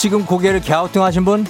[0.00, 1.46] 지금 고개를 갸우뚱하신 분?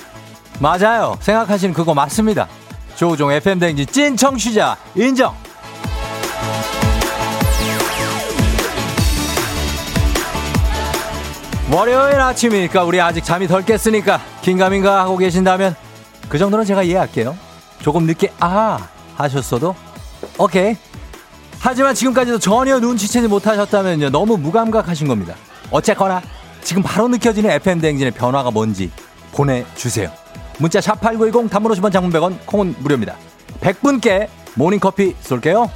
[0.59, 1.17] 맞아요.
[1.21, 2.49] 생각하시는 그거 맞습니다.
[2.97, 5.33] 조우종 FM댕지 찐 청취자 인정.
[11.71, 15.77] 월요일 아침이니까 우리 아직 잠이 덜 깼으니까 긴가민가 하고 계신다면
[16.29, 17.37] 그 정도는 제가 이해할게요.
[17.83, 19.77] 조금 늦게 아 하셨어도
[20.39, 20.77] 오케이.
[21.61, 25.37] 하지만 지금까지도 전혀 눈치채지 못하셨다면요 너무 무감각하신 겁니다.
[25.71, 26.21] 어쨌거나
[26.63, 28.91] 지금 바로 느껴지는 FM 대행진의 변화가 뭔지
[29.33, 30.11] 보내주세요.
[30.59, 33.17] 문자 샵 8910 단문 50원 장문 100원 콩은 무료입니다.
[33.61, 35.71] 100분께 모닝커피 쏠게요.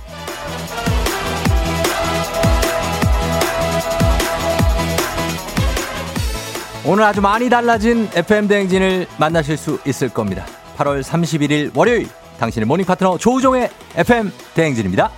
[6.86, 10.44] 오늘 아주 많이 달라진 FM 대행진을 만나실 수 있을 겁니다.
[10.76, 15.10] 8월 31일 월요일 당신의 morning 파트너 조우종의 FM 대행진입니다.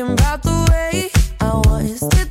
[0.00, 1.10] about the way
[1.40, 2.27] I was.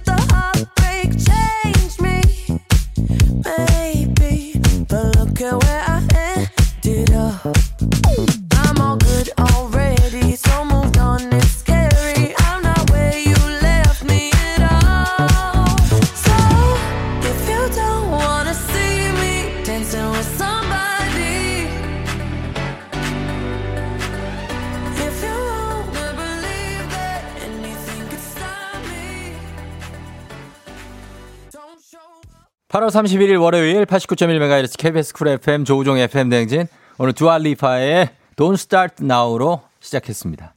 [32.69, 39.61] (8월 31일) 월요일 (89.1MHz) KBS Cool FM 조우종 FM 대행진 오늘 두알리파의 Don't Start Now로
[39.79, 40.53] 시작했습니다.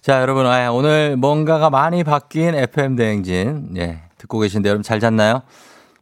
[0.00, 3.70] 자, 여러분, 아, 오늘 뭔가가 많이 바뀐 FM 대행진.
[3.76, 5.42] 예, 듣고 계신데 여러분 잘 잤나요?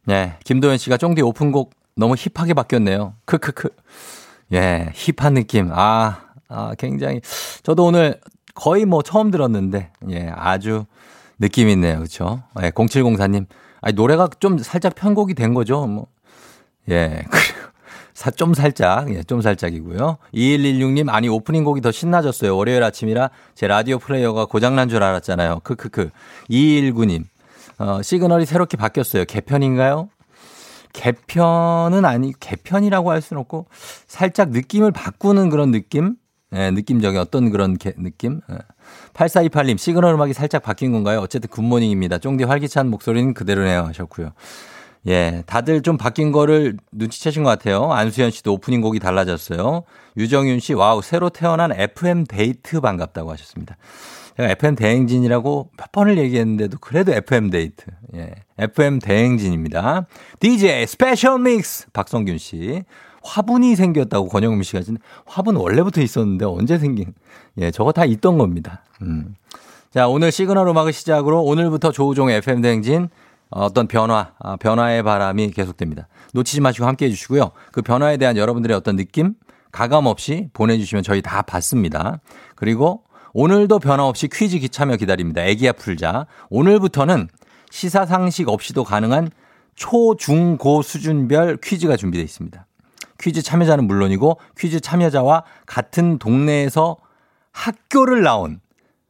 [0.09, 3.13] 예, 김도현 씨가 쫑디 오픈곡 너무 hip하게 바뀌었네요.
[3.25, 3.69] 크크크.
[4.53, 5.69] 예, hip한 느낌.
[5.73, 7.21] 아, 아, 굉장히.
[7.63, 8.19] 저도 오늘
[8.55, 10.85] 거의 뭐 처음 들었는데, 예, 아주
[11.39, 11.99] 느낌 있네요.
[11.99, 12.41] 그쵸?
[12.61, 13.45] 예, 0704님.
[13.81, 15.85] 아니, 노래가 좀 살짝 편곡이 된 거죠.
[15.85, 16.07] 뭐.
[16.89, 17.69] 예, 그리고
[18.13, 20.17] 사, 좀 살짝, 예, 좀 살짝이고요.
[20.33, 22.55] 2116님, 아니, 오프닝 곡이 더 신나졌어요.
[22.55, 25.61] 월요일 아침이라 제 라디오 플레이어가 고장난 줄 알았잖아요.
[25.63, 26.09] 크크크.
[26.49, 27.23] 2219님,
[27.77, 29.25] 어, 시그널이 새롭게 바뀌었어요.
[29.25, 30.09] 개편인가요?
[30.91, 33.67] 개편은 아니, 개편이라고 할 수는 없고,
[34.07, 36.15] 살짝 느낌을 바꾸는 그런 느낌?
[36.53, 38.41] 예, 느낌적인 어떤 그런 개, 느낌?
[38.51, 38.57] 예.
[39.13, 41.19] 8428님, 시그널 음악이 살짝 바뀐 건가요?
[41.19, 42.19] 어쨌든 good morning입니다.
[42.19, 43.83] 쫑디 활기찬 목소리는 그대로네요.
[43.83, 44.31] 하셨고요.
[45.07, 47.91] 예, 다들 좀 바뀐 거를 눈치채신 것 같아요.
[47.91, 49.83] 안수현 씨도 오프닝 곡이 달라졌어요.
[50.17, 53.77] 유정윤 씨, wow, 새로 태어난 FM 데이트 반갑다고 하셨습니다.
[54.37, 57.85] 제가 FM 대행진이라고 몇 번을 얘기했는데도 그래도 FM 데이트.
[58.15, 60.05] 예, FM 대행진입니다.
[60.39, 62.83] DJ special mix 박성균 씨.
[63.23, 67.13] 화분이 생겼다고 권영민 씨가 하시는데 화분 원래부터 있었는데 언제 생긴?
[67.57, 68.83] 예, 저거 다 있던 겁니다.
[69.01, 69.35] 음.
[69.91, 73.09] 자, 오늘 시그널 음악을 시작으로 오늘부터 조우종 FM 대행진
[73.49, 76.07] 어떤 변화, 아, 변화의 바람이 계속됩니다.
[76.33, 77.51] 놓치지 마시고 함께 해주시고요.
[77.71, 79.33] 그 변화에 대한 여러분들의 어떤 느낌,
[79.71, 82.19] 가감 없이 보내주시면 저희 다 받습니다.
[82.55, 83.03] 그리고
[83.33, 85.43] 오늘도 변화 없이 퀴즈 기참여 기다립니다.
[85.43, 86.25] 애기야 풀자.
[86.49, 87.27] 오늘부터는
[87.71, 89.29] 시사상식 없이도 가능한
[89.75, 92.65] 초, 중, 고 수준별 퀴즈가 준비되어 있습니다.
[93.19, 96.97] 퀴즈 참여자는 물론이고 퀴즈 참여자와 같은 동네에서
[97.51, 98.61] 학교를 나온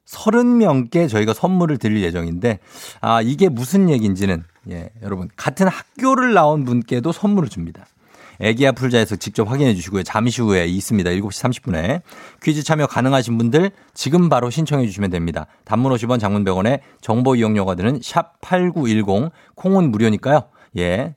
[0.06, 2.60] 30명께 저희가 선물을 드릴 예정인데,
[3.00, 7.86] 아, 이게 무슨 얘기인지는, 예, 여러분, 같은 학교를 나온 분께도 선물을 줍니다.
[8.42, 10.04] 애기야 풀자에서 직접 확인해 주시고요.
[10.04, 11.10] 잠시 후에 있습니다.
[11.10, 12.02] 7시 30분에.
[12.42, 15.46] 퀴즈 참여 가능하신 분들 지금 바로 신청해 주시면 됩니다.
[15.66, 20.44] 단문 50원 장문 100원에 정보 이용료가 드는 샵 8910 콩은 무료니까요.
[20.78, 21.16] 예.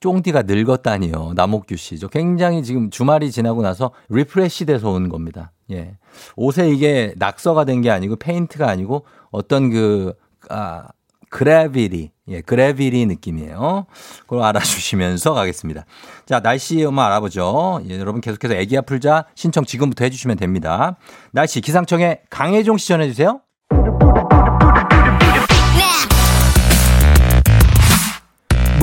[0.00, 1.32] 쫑디가 늙었다니요.
[1.34, 1.98] 남옥규 씨.
[1.98, 5.52] 저 굉장히 지금 주말이 지나고 나서 refresh 돼서 온 겁니다.
[5.70, 5.96] 예.
[6.36, 10.14] 옷에 이게 낙서가 된 게 아니고 페인트가 아니고 어떤 그,
[10.48, 10.88] 아,
[11.30, 13.86] graffiti, 예, graffiti 느낌이에요.
[14.22, 15.84] 그걸 알아주시면서 가겠습니다.
[16.26, 17.80] 자, 날씨 한번 알아보죠.
[17.90, 20.96] 예, 여러분 계속해서 애기야 풀자 신청 지금부터 해주시면 됩니다.
[21.32, 23.40] 날씨 기상청에 강혜종 씨 전해주세요.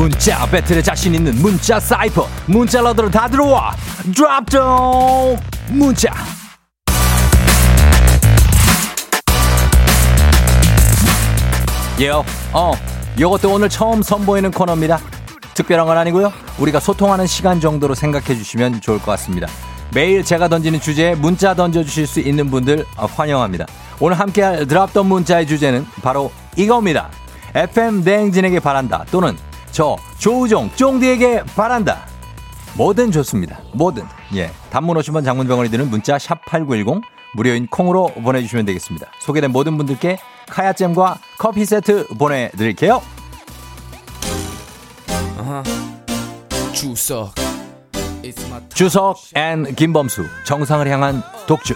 [0.02, 2.28] 문자 배틀에 자신 있는 문자 사이퍼.
[2.48, 3.72] 문자 러들은 다 들어와.
[4.16, 5.38] 드랍 동
[5.70, 6.12] 문자.
[12.00, 12.26] 예요.
[12.52, 12.72] 어
[13.16, 14.98] 이것도 오늘 처음 선보이는 코너입니다.
[15.54, 16.34] 특별한 건 아니고요.
[16.58, 19.46] 우리가 소통하는 시간 정도로 생각해 주시면 좋을 것 같습니다.
[19.94, 23.68] 매일 제가 던지는 주제에 문자 던져주실 수 있는 분들 환영합니다.
[24.00, 27.12] 오늘 함께할 드랍던 문자의 주제는 바로 이겁니다.
[27.54, 29.38] FM 대행진에게 바란다 또는
[29.72, 32.06] 저 조우종 쫑디에게 바란다.
[32.76, 33.60] 뭐든 좋습니다.
[33.74, 34.04] 뭐든.
[34.36, 34.52] 예.
[34.70, 37.02] 단문 50원 장문 100원이 드는 문자 샵 8910
[37.36, 39.08] 무료인 콩으로 보내주시면 되겠습니다.
[39.20, 40.18] 소개된 모든 분들께
[40.50, 43.02] 카야잼과 커피 세트 보내드릴게요.
[46.74, 47.34] 주석
[48.74, 51.76] 주석 and 김범수 정상을 향한 독주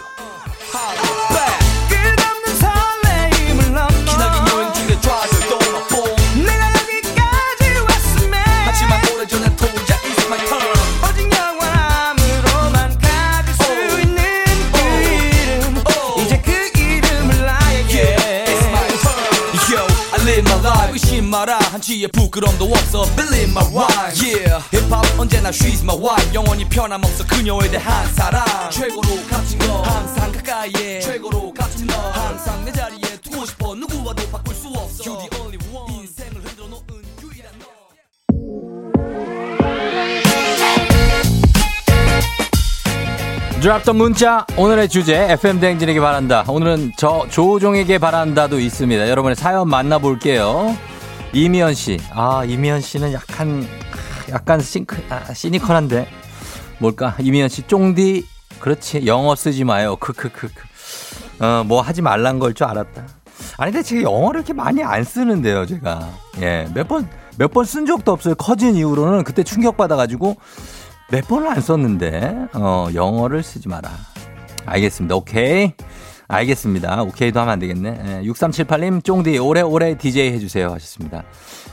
[21.36, 23.04] 마라 한치의 부끄럼도 없어.
[23.18, 24.64] Believe my rhyme Yeah.
[24.72, 28.46] 힙합 언제나 she's my wife 영원히 변함없어 그녀에 대한 사랑.
[28.72, 31.02] 최고로 값진 거 항상 가까이에.
[31.02, 33.76] 최고로 값진 너 항상 내 자리에 두고 싶어.
[33.76, 35.04] 누구와도 바꿀 수 없어.
[35.12, 35.94] You the only one.
[36.00, 36.82] 인생을 흔들어 놓은
[37.22, 37.66] 유일한 너.
[43.60, 44.46] 드랍던 문자.
[44.56, 46.46] 오늘의 주제 FM 대행진에게 바란다.
[46.48, 49.10] 오늘은 저 조종에게 바란다도 있습니다.
[49.10, 50.95] 여러분의 사연 만나볼게요
[51.36, 52.00] 이미연 씨.
[52.14, 53.68] 아, 이미연 씨는 약간,
[54.30, 56.08] 약간 싱크, 아, 시니컬한데.
[56.80, 57.14] 뭘까?
[57.20, 58.26] 이미연 씨, 쫑디.
[58.60, 59.06] 그렇지.
[59.06, 59.98] 영어 쓰지 마요.
[59.98, 60.54] 크크크크.
[61.44, 63.06] 어, 뭐 하지 말란 걸 줄 알았다.
[63.58, 66.10] 아니, 근데 제가 영어를 이렇게 많이 안 쓰는데요, 제가.
[66.42, 68.36] 예, 몇 번, 몇 번 쓴 적도 없어요.
[68.36, 70.38] 커진 이후로는 그때 충격받아가지고
[71.12, 73.92] 몇 번을 안 썼는데, 어, 영어를 쓰지 마라.
[74.66, 75.16] 알겠습니다.
[75.16, 75.74] 오케이.
[76.27, 77.04] 알겠습니다.
[77.04, 78.01] 오케이도 하면 안 되겠네.
[78.06, 80.72] 예, 6378님, 쫑디, 오래오래 DJ 해주세요.
[80.72, 81.24] 하셨습니다.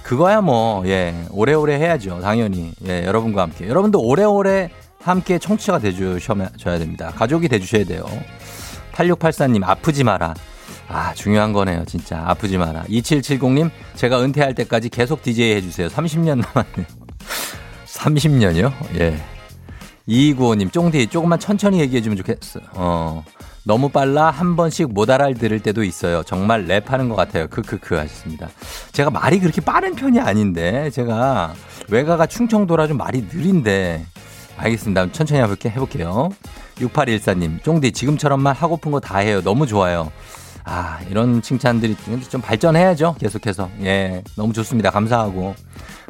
[0.02, 2.20] 그거야 뭐, 예, 오래오래 해야죠.
[2.20, 2.72] 당연히.
[2.86, 3.68] 예, 여러분과 함께.
[3.68, 4.70] 여러분도 오래오래
[5.00, 7.12] 함께 청취자가 돼주셔야 됩니다.
[7.16, 8.04] 가족이 돼주셔야 돼요.
[8.92, 10.34] 8684님, 아프지 마라.
[10.88, 11.84] 아, 중요한 거네요.
[11.86, 12.22] 진짜.
[12.26, 12.84] 아프지 마라.
[12.84, 15.88] 2770님, 제가 은퇴할 때까지 계속 DJ 해주세요.
[15.88, 16.86] 30년 남았네요.
[17.86, 18.72] 30년이요?
[19.00, 19.16] 예.
[20.08, 22.60] 2295님, 쫑디, 조금만 천천히 얘기해주면 좋겠어.
[22.74, 23.24] 어.
[23.64, 26.22] 너무 빨라 한 번씩 못 알아들을 때도 있어요.
[26.24, 27.46] 정말 랩하는 것 같아요.
[27.48, 28.48] 크크크 하셨습니다.
[28.92, 31.54] 제가 말이 그렇게 빠른 편이 아닌데 제가
[31.88, 34.04] 외가가 충청도라 좀 말이 느린데
[34.56, 35.12] 알겠습니다.
[35.12, 36.30] 천천히 해볼게, 해볼게요.
[36.76, 39.40] 6814님, 쫑디 지금처럼만 하고픈 거 다 해요.
[39.42, 40.10] 너무 좋아요.
[40.64, 41.96] 아, 이런 칭찬들이
[42.28, 43.16] 좀 발전해야죠.
[43.18, 43.68] 계속해서.
[43.82, 44.90] 예, 너무 좋습니다.
[44.90, 45.54] 감사하고.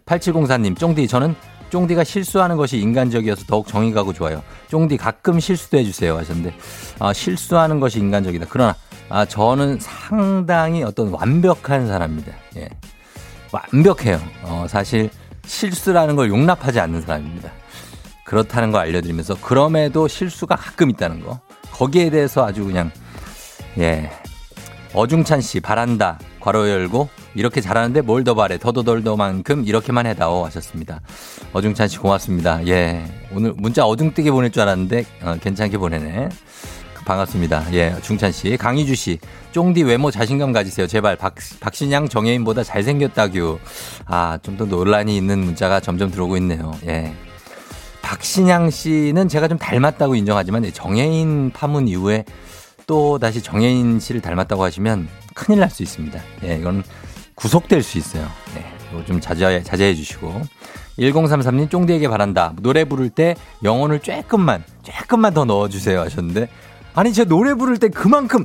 [0.07, 1.35] 8704님, 쫑디 저는
[1.73, 4.43] 쫑디가 실수하는 것이 인간적이어서 더욱 정이 가고 좋아요.
[4.69, 6.55] 쫑디 가끔 실수도 해주세요 하셨는데
[6.99, 8.45] 아, 실수하는 것이 인간적이다.
[8.51, 8.77] 그러나
[9.09, 12.33] 아, 저는 상당히 어떤 완벽한 사람입니다.
[12.57, 12.69] 예.
[13.53, 14.21] 완벽해요.
[14.43, 15.09] 어, 사실
[15.47, 17.51] 실수라는 걸 용납하지 않는 사람입니다.
[18.25, 21.41] 그렇다는 걸 알려드리면서 그럼에도 실수가 가끔 있다는 거.
[21.71, 22.91] 거기에 대해서 아주 그냥
[23.79, 24.11] 예
[24.93, 31.01] 어중찬 씨 바란다 괄호 열고 이렇게 잘하는데 뭘 더 바래 더더덜더만큼 이렇게만 해다오 하셨습니다.
[31.53, 32.67] 어중찬 씨 고맙습니다.
[32.69, 33.05] 예
[33.35, 36.29] 오늘 문자 어중뜨게 보낼 줄 알았는데 어, 괜찮게 보내네.
[37.05, 37.73] 반갑습니다.
[37.75, 38.57] 예, 중찬 씨.
[38.57, 39.19] 강희주 씨.
[39.51, 40.87] 쫑디 외모 자신감 가지세요.
[40.87, 41.17] 제발.
[41.17, 43.59] 박, 박신양 정혜인보다 잘생겼다규.
[44.07, 46.71] 아, 좀 더 논란이 있는 문자가 점점 들어오고 있네요.
[46.87, 47.13] 예.
[48.03, 52.25] 박신양 씨는 제가 좀 닮았다고 인정하지만 정혜인 파문 이후에
[52.87, 56.21] 또 다시 정혜인 씨를 닮았다고 하시면 큰일 날 수 있습니다.
[56.45, 56.83] 예, 이건
[57.35, 58.27] 구속될 수 있어요.
[58.57, 60.43] 예, 이거 좀 자제해, 자제해 주시고.
[60.99, 62.53] 1033님 쫑디에게 바란다.
[62.61, 66.49] 노래 부를 때 영혼을 조금만, 조금만 더 넣어주세요 하셨는데.
[66.95, 68.45] 아니, 제가 노래 부를 때 그만큼,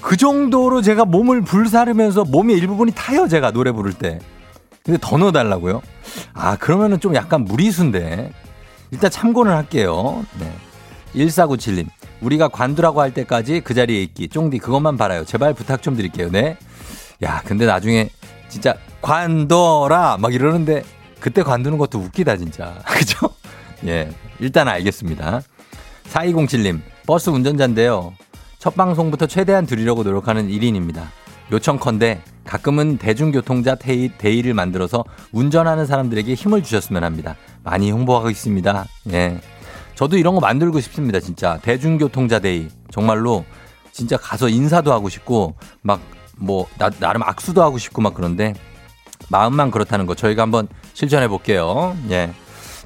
[0.00, 4.20] 그 정도로 제가 몸을 불사르면서 몸의 일부분이 타요, 제가 노래 부를 때.
[4.84, 5.82] 근데 더 넣어달라고요?
[6.34, 8.32] 아, 그러면은 좀 약간 무리수인데.
[8.92, 10.24] 일단 참고는 할게요.
[10.38, 10.50] 네.
[11.16, 11.86] 1497님.
[12.20, 14.28] 우리가 관두라고 할 때까지 그 자리에 있기.
[14.28, 15.24] 쫑디 그것만 바라요.
[15.24, 16.30] 제발 부탁 좀 드릴게요.
[16.30, 16.56] 네.
[17.22, 18.10] 야, 근데 나중에
[18.48, 20.82] 진짜 관둬라 막 이러는데
[21.20, 22.78] 그때 관두는 것도 웃기다 진짜.
[22.86, 23.30] 그죠?
[23.86, 24.10] 예.
[24.40, 25.42] 일단 알겠습니다.
[26.10, 26.80] 4207님.
[27.06, 28.14] 버스 운전자인데요.
[28.58, 31.06] 첫 방송부터 최대한 드리려고 노력하는 1인입니다.
[31.50, 37.36] 요청컨대 가끔은 대중교통자 데이, 데이를 만들어서 운전하는 사람들에게 힘을 주셨으면 합니다.
[37.62, 38.86] 많이 홍보하고 있습니다.
[39.12, 39.40] 예.
[39.98, 41.58] 저도 이런 거 만들고 싶습니다, 진짜.
[41.60, 42.68] 대중교통자 데이.
[42.88, 43.44] 정말로
[43.90, 46.00] 진짜 가서 인사도 하고 싶고, 막,
[46.36, 48.54] 뭐, 나, 나름 악수도 하고 싶고 막 그런데,
[49.28, 51.96] 마음만 그렇다는 거 저희가 한번 실천해 볼게요.
[52.10, 52.30] 예.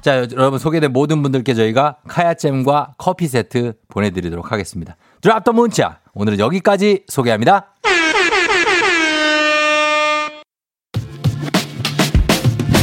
[0.01, 4.95] 자, 여러분 소개된 모든 분들께 저희가 카야잼과 커피 세트 보내드리도록 하겠습니다.
[5.21, 5.99] 드랍 더 문자.
[6.15, 7.75] 오늘은 여기까지 소개합니다.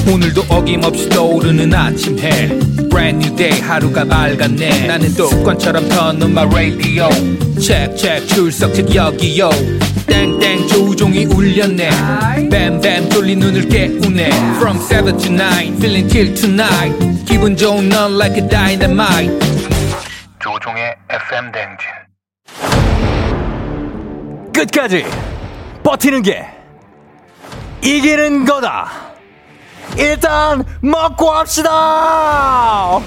[0.07, 7.09] 오늘도 어김없이 떠오르는 아침 해 Brand new day 하루가 밝았네 나는 똑관처럼 터는 마 radio
[7.61, 9.51] check check 출석 책 여기요
[10.07, 11.91] 땡땡 조종이 울렸네
[12.51, 18.37] 뱀뱀 돌린 눈을 깨우네 From 7 to 9 feeling till tonight 기분 좋은 넌 like
[18.43, 19.39] a dynamite
[20.43, 21.89] 조종의 FM 댕진
[24.53, 25.07] 끝까지
[25.83, 26.47] 버티는 게
[27.83, 29.10] 이기는 거다.
[29.97, 33.01] 일단 먹고 합시다.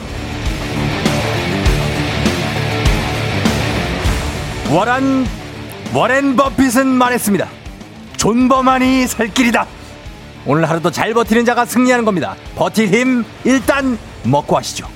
[4.72, 5.28] 워란
[5.94, 7.48] 워렌 버핏은 말했습니다.
[8.18, 9.68] 존버만이 살 길이다.
[10.46, 12.36] 오늘 하루도 잘 버티는 자가 승리하는 겁니다.
[12.56, 14.88] 버틸 힘 일단 먹고 하시죠.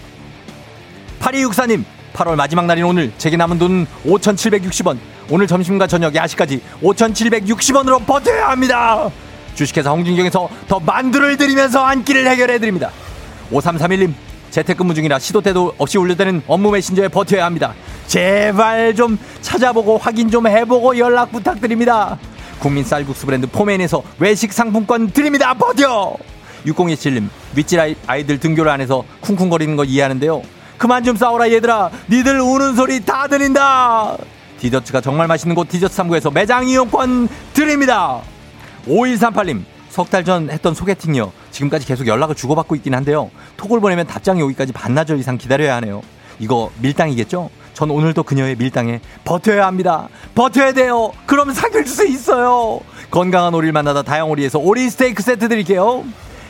[1.19, 4.97] 8264님 8월 마지막 날인 오늘 제게 남은 돈 5,760원.
[5.29, 9.09] 오늘 점심과 저녁 야식까지 5,760원으로 버텨야 합니다.
[9.57, 12.91] 주식회사 홍진경에서 더 만두를 드리면서 안기를 해결해 드립니다.
[13.51, 14.13] 5331님
[14.51, 17.73] 재택근무 중이라 시도 때도 없이 울려대는 업무 메신저에 버텨야 합니다.
[18.05, 22.17] 제발 좀 찾아보고 확인 좀 해보고 연락 부탁드립니다.
[22.59, 25.53] 국민 쌀국수 브랜드 포맨에서 외식 상품권 드립니다.
[25.53, 26.15] 버텨!
[26.65, 30.41] 6027님 윗질 아이들 등교를 안 해서 쿵쿵거리는 거 이해하는데요.
[30.77, 31.89] 그만 좀 싸워라 얘들아.
[32.09, 34.17] 니들 우는 소리 다 들린다.
[34.59, 38.21] 디저트가 정말 맛있는 곳 디저트 3구에서 매장 이용권 드립니다.
[38.87, 41.31] 5138님 석 달 전 했던 소개팅이요.
[41.51, 43.31] 지금까지 계속 연락을 주고받고 있긴 한데요.
[43.57, 46.01] 톡을 보내면 답장이 오기까지 반나절 이상 기다려야 하네요.
[46.39, 47.49] 이거 밀당이겠죠?
[47.73, 50.07] 전 오늘도 그녀의 밀당에 버텨야 합니다.
[50.35, 51.11] 버텨야 돼요.
[51.25, 52.79] 그럼 사귈 수 있어요.
[53.09, 56.03] 건강한 오리를 만나다 다양오리에서 오리 스테이크 세트 드릴게요.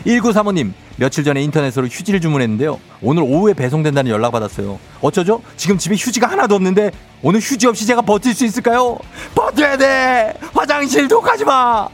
[0.05, 2.79] 1935님, 며칠 전에 인터넷으로 휴지를 주문했는데요.
[3.01, 4.79] 오늘 오후에 배송된다는 연락 받았어요.
[5.01, 5.41] 어쩌죠?
[5.57, 6.91] 지금 집에 휴지가 하나도 없는데
[7.21, 8.97] 오늘 휴지 없이 제가 버틸 수 있을까요?
[9.35, 10.33] 버텨야 돼!
[10.53, 11.87] 화장실도 가지 마!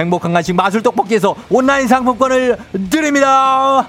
[0.00, 2.56] 행복한 간식 마술 떡볶이에서 온라인 상품권을
[2.90, 3.86] 드립니다!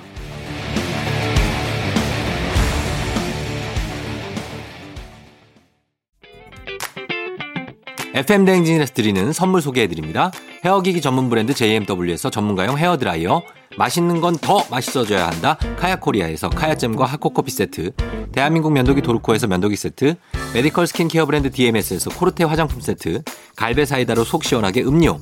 [8.13, 10.31] FM 대행진에서 드리는 선물 소개해 드립니다.
[10.65, 13.41] 헤어기기 전문 브랜드 JMW에서 전문가용 헤어드라이어,
[13.77, 15.57] 맛있는 건 더 맛있어져야 한다.
[15.77, 17.91] 카야코리아에서 카야잼과 하코커피 세트,
[18.33, 20.15] 대한민국 면도기 도르코에서 면도기 세트,
[20.53, 23.23] medical skincare 브랜드 DMS에서 코르테 화장품 세트,
[23.55, 25.17] 갈배 사이다로 속 시원하게 음료,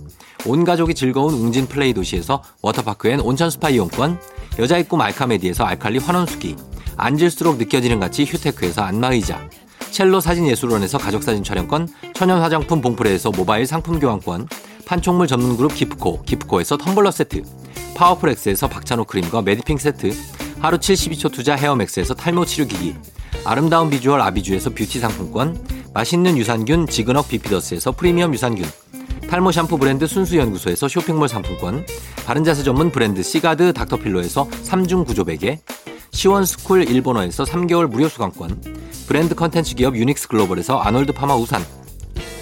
[0.45, 4.19] 온 가족이 즐거운 웅진 플레이 도시에서 워터파크 and 온천 스파 이용권,
[4.57, 6.55] 여자의 꿈 알카메디에서 알칼리 환원수기,
[6.97, 9.49] 앉을수록 느껴지는 가치 휴테크에서 안마의자,
[9.91, 14.47] 첼로 사진예술원에서 가족사진 촬영권, 천연 화장품 봉프레에서 모바일 상품 교환권,
[14.85, 17.43] 판촉물 전문 그룹 기프코, 기프코에서 텀블러 세트,
[17.95, 20.13] 파워풀엑스에서 박찬호 크림과 메디핑 세트,
[20.59, 22.95] 하루 72초 투자 헤어맥스에서 탈모 치료기기,
[23.45, 25.57] 아름다운 비주얼 아비주에서 뷰티 상품권,
[25.93, 28.65] 맛있는 유산균 지그넉 비피더스에서 프리미엄 유산균,
[29.29, 31.85] 탈모 샴푸 브랜드 순수연구소에서 쇼핑몰 상품권,
[32.25, 35.59] 바른자세 전문 브랜드 시가드 닥터필로에서 3중 구조 베개,
[36.11, 38.63] 시원스쿨 일본어에서 3개월 무료 수강권,
[39.07, 41.63] 브랜드 컨텐츠 기업 유닉스 글로벌에서 아놀드 파마 우산,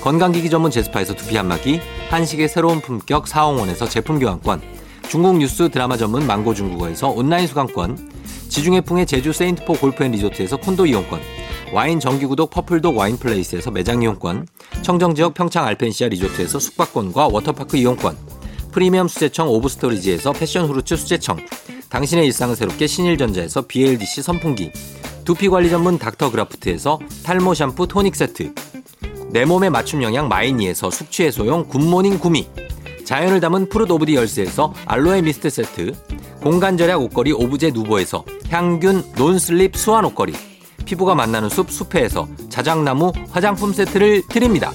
[0.01, 4.61] 건강기기 전문 제스파에서 두피 안마기, 한식의 새로운 품격 사홍원에서 제품 교환권,
[5.09, 8.13] 중국 뉴스 드라마 전문 망고 중국어에서 온라인 수강권,
[8.47, 11.19] 지중해풍의 제주 세인트포 골프앤 리조트에서 콘도 이용권,
[11.73, 14.47] 와인 정기구독 퍼플독 와인플레이스에서 매장 이용권,
[14.83, 18.17] 청정지역 평창 알펜시아 리조트에서 숙박권과 워터파크 이용권,
[18.71, 21.37] 프리미엄 수제청 오브스토리지에서 passion fruits 수제청,
[21.89, 24.71] 당신의 일상을 새롭게 신일전자에서 BLDC 선풍기,
[25.25, 28.53] 두피관리 전문 닥터그라프트에서 탈모 샴푸 토닉 세트,
[29.29, 32.47] 내 몸에 맞춤 영양 마이니에서 숙취해소용 굿모닝 구미,
[33.03, 35.93] 자연을 담은 Fruit of the Earth에서 알로에 미스트 세트,
[36.41, 40.33] 공간 절약 옷걸이 오브제 누보에서 향균 논슬립 수완 옷걸이,
[40.87, 44.71] 피부가 만나는 숲 숲회에서 자작나무 화장품 세트를 드립니다.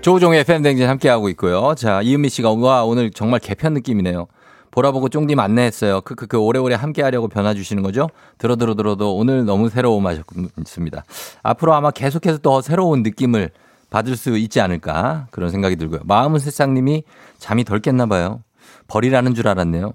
[0.00, 1.74] 조종의 팬댕진 함께하고 있고요.
[1.76, 4.28] 자, 이은미 씨가 와 오늘 정말 개편 느낌이네요.
[4.70, 6.02] 보라보고 쫑디 안내했어요.
[6.02, 8.08] 크크크 오래오래 함께하려고 변화 주시는 거죠?
[8.38, 11.02] 들어 들어 들어도 오늘 너무 새로움 하셨습니다.
[11.42, 13.50] 앞으로 아마 계속해서 더 새로운 느낌을
[13.90, 16.02] 받을 수 있지 않을까 그런 생각이 들고요.
[16.04, 17.02] 마음은 새싹님이
[17.38, 18.44] 잠이 덜 깼나 봐요.
[18.86, 19.92] 버리라는 줄 알았네요.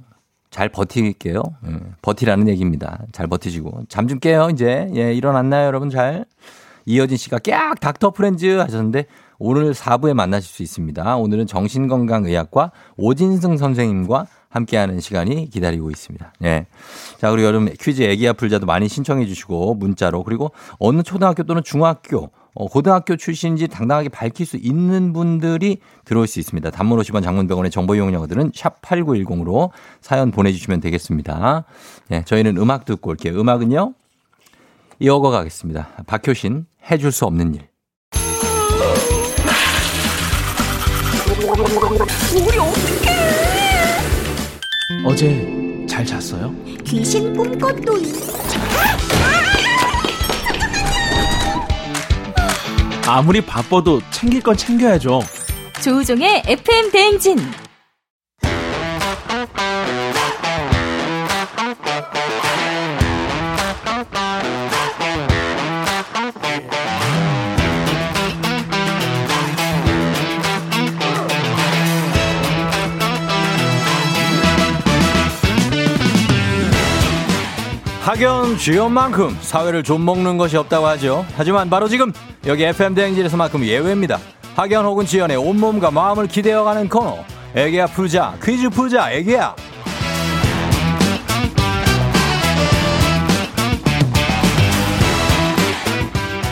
[0.56, 1.44] 잘 버티게요.
[1.68, 3.00] 예, 버티라는 얘기입니다.
[3.12, 4.90] 잘 버티시고 잠 좀 깨요 이제.
[4.96, 6.24] 예, 일어났나요 여러분 잘?
[6.86, 9.06] 이어진 씨가 깍 닥터 프렌즈 하셨는데
[9.38, 11.18] 오늘 4부에 만나실 수 있습니다.
[11.18, 16.32] 오늘은 정신건강의학과 오진승 선생님과 함께하는 시간이 기다리고 있습니다.
[16.46, 16.68] 예.
[17.20, 22.30] 자, 그리고 여름 퀴즈 애기야 풀자도 많이 신청해 주시고 문자로 그리고 어느 초등학교 또는 중학교
[22.56, 26.72] 어, 고등학교 출신인지 당당하게 밝힐 수 있는 분들이 들어올 수 있습니다.
[26.72, 29.72] 단문 50원 장문병원의 정보 이용료들은 샵 8910으로
[30.02, 31.66] 사연 보내주시면 되겠습니다.
[32.12, 33.40] 예, 저희는 음악 듣고 올게요.
[33.40, 33.94] 음악은요?
[35.00, 35.90] 이어가 가겠습니다.
[36.08, 37.68] 박효신, 해줄 수 없는 일.
[42.34, 43.16] 우리 어떡해!
[45.06, 46.56] 어제 잘 잤어요?
[46.86, 48.04] 귀신 꿈꿨도이.
[53.08, 55.22] 아무리 바빠도 챙길 건 챙겨야죠.
[55.82, 57.38] 조우종의 FM 대행진.
[78.16, 81.26] 학연 지연만큼 사회를 좀 먹는 것이 없다고 하죠.
[81.36, 82.14] 하지만 바로 지금
[82.48, 84.20] 여기 FM 대행진에서만큼 예외입니다.
[84.56, 87.18] 학연 혹은 지연의 온몸과 마음을 기대어가는 코너.
[87.54, 89.54] 애기야 풀자 퀴즈 풀자 애기야.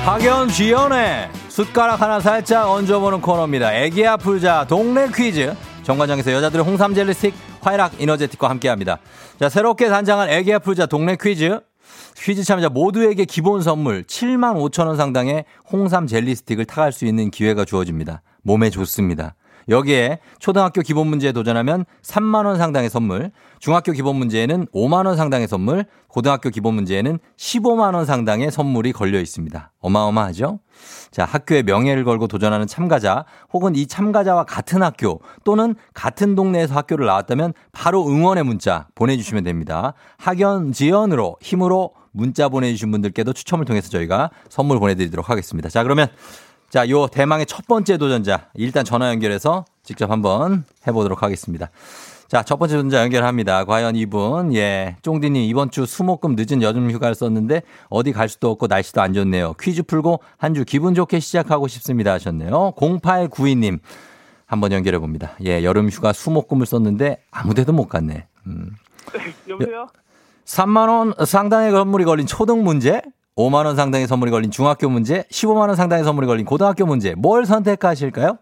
[0.04, 3.74] 학연 지연의 숟가락 하나 살짝 얹어보는 코너입니다.
[3.74, 5.56] 애기야 풀자 동네 퀴즈.
[5.84, 9.00] 정관장에서 여자들의 홍삼 젤리 스틱 화이락 이너제틱과 함께합니다.
[9.40, 11.60] 자 새롭게 단장한 애기야 풀자 동네 퀴즈.
[12.16, 17.30] 퀴즈 참여자 모두에게 기본 선물 7만 5천 원 상당의 홍삼 젤리 스틱을 타갈 수 있는
[17.30, 18.22] 기회가 주어집니다.
[18.44, 19.36] 몸에 좋습니다.
[19.70, 25.48] 여기에 초등학교 기본 문제에 도전하면 3만 원 상당의 선물, 중학교 기본 문제에는 5만 원 상당의
[25.48, 29.72] 선물, 고등학교 기본 문제에는 15만 원 상당의 선물이 걸려 있습니다.
[29.80, 30.60] 어마어마하죠?
[31.12, 37.06] 자, 학교의 명예를 걸고 도전하는 참가자 혹은 이 참가자와 같은 학교 또는 같은 동네에서 학교를
[37.06, 39.94] 나왔다면 바로 응원의 문자 보내주시면 됩니다.
[40.18, 45.70] 학연 지연으로 힘으로 문자 보내주신 분들께도 추첨을 통해서 저희가 선물 보내드리도록 하겠습니다.
[45.70, 46.08] 자, 그러면
[46.74, 51.70] 자, 요 대망의 첫 번째 도전자 일단 전화 연결해서 직접 한번 해보도록 하겠습니다.
[52.28, 53.64] 자, 첫 번째 도전자 연결합니다.
[53.66, 57.62] 과연 이분, 예, 쫑디님 이번 주 수목금 늦은 여름 휴가를 썼는데
[57.92, 59.54] 어디 갈 수도 없고 날씨도 안 좋네요.
[59.62, 62.74] 퀴즈 풀고 한 주 기분 좋게 시작하고 싶습니다 하셨네요.
[62.76, 63.78] 0892님
[64.48, 65.34] 한번 연결해 봅니다.
[65.46, 68.26] 예, 여름 휴가 수목금을 썼는데 아무 데도 못 갔네.
[68.48, 68.72] 음.
[69.48, 69.90] 여보세요?
[70.46, 73.04] 3만 원 상당의 선물이 걸린 초등 문제,
[73.36, 77.16] 5만 원 상당의 선물이 걸린 중학교 문제, 15만 원 상당의 선물이 걸린 고등학교 문제.
[77.16, 78.38] 뭘 선택하실까요?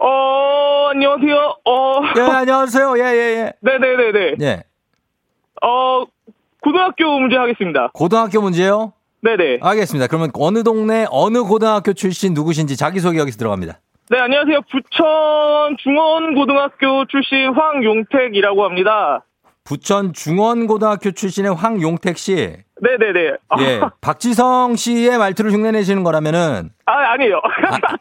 [0.00, 1.56] 어, 안녕하세요.
[1.64, 2.98] 어, 예, 안녕하세요.
[2.98, 4.34] 예, 예, 네네네네.
[4.40, 4.44] 예.
[4.44, 4.62] 예.
[5.62, 6.04] 어,
[6.62, 7.90] 고등학교 문제 하겠습니다.
[7.94, 8.92] 고등학교 문제요?
[9.22, 9.60] 네네.
[9.62, 10.06] 알겠습니다.
[10.08, 13.80] 그러면 어느 동네 어느 고등학교 출신 누구신지 자기소개 여기서 들어갑니다.
[14.10, 14.60] 네, 안녕하세요.
[14.70, 19.24] 부천 중원고등학교 출신 황용택이라고 합니다.
[19.64, 22.65] 부천 중원고등학교 출신의 황용택 씨.
[22.80, 23.36] 네네네.
[23.48, 23.80] 아, 예.
[24.00, 27.40] 박지성 씨의 말투를 흉내내시는 거라면은 아, 아니에요.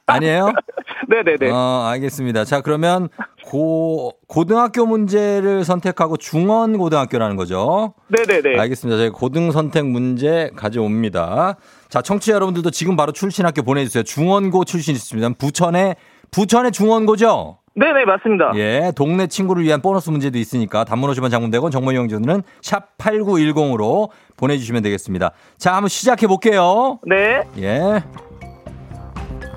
[0.05, 0.51] 아, 니에요
[1.07, 1.49] 네네네.
[1.49, 2.43] 어, 알겠습니다.
[2.45, 3.09] 자, 그러면
[3.45, 7.93] 고 고등학교 문제를 선택하고 중원 고등학교라는 거죠.
[8.07, 8.59] 네네네.
[8.59, 8.97] 알겠습니다.
[8.97, 11.55] 저희 고등 선택 문제 가져옵니다.
[11.89, 14.03] 자, 청취자 여러분들도 지금 바로 출신 학교 보내주세요.
[14.03, 15.29] 중원고 출신 있습니다.
[15.37, 15.95] 부천의
[16.31, 17.59] 부천의 중원고죠.
[17.77, 18.53] 네네, 맞습니다.
[18.55, 24.81] 예, 동네 친구를 위한 보너스 문제도 있으니까 단문 50원 장문대건 정모 이용료는 샵 8910으로 보내주시면
[24.83, 25.31] 되겠습니다.
[25.57, 26.99] 자, 한번 시작해 볼게요.
[27.05, 27.43] 네.
[27.57, 28.01] 예.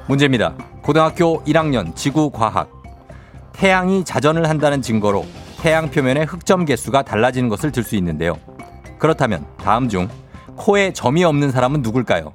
[0.09, 0.55] 문제입니다.
[0.83, 2.71] 고등학교 1학년 지구과학.
[3.53, 5.25] 태양이 자전을 한다는 증거로
[5.61, 8.35] 태양 표면의 흑점 개수가 달라지는 것을 들 수 있는데요.
[8.99, 10.09] 그렇다면 다음 중
[10.57, 12.33] 코에 점이 없는 사람은 누굴까요?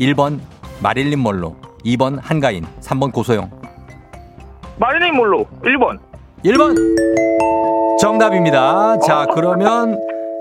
[0.00, 0.40] 1번
[0.82, 3.61] 마릴린 멀로, 2번 한가인, 3번 고소영.
[4.78, 5.98] 마리네임 몰로 1번.
[6.44, 6.76] 1번
[8.00, 8.98] 정답입니다.
[8.98, 10.00] 자, 그러면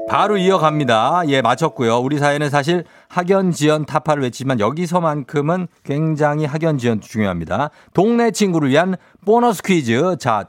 [0.09, 1.23] 바로 이어갑니다.
[1.27, 1.99] 예, 맞췄고요.
[1.99, 7.69] 우리 사회는 사실 학연, 지연, 타파를 외치지만 여기서만큼은 굉장히 학연, 지연 중요합니다.
[7.93, 10.17] 동네 친구를 위한 보너스 퀴즈.
[10.19, 10.45] 자,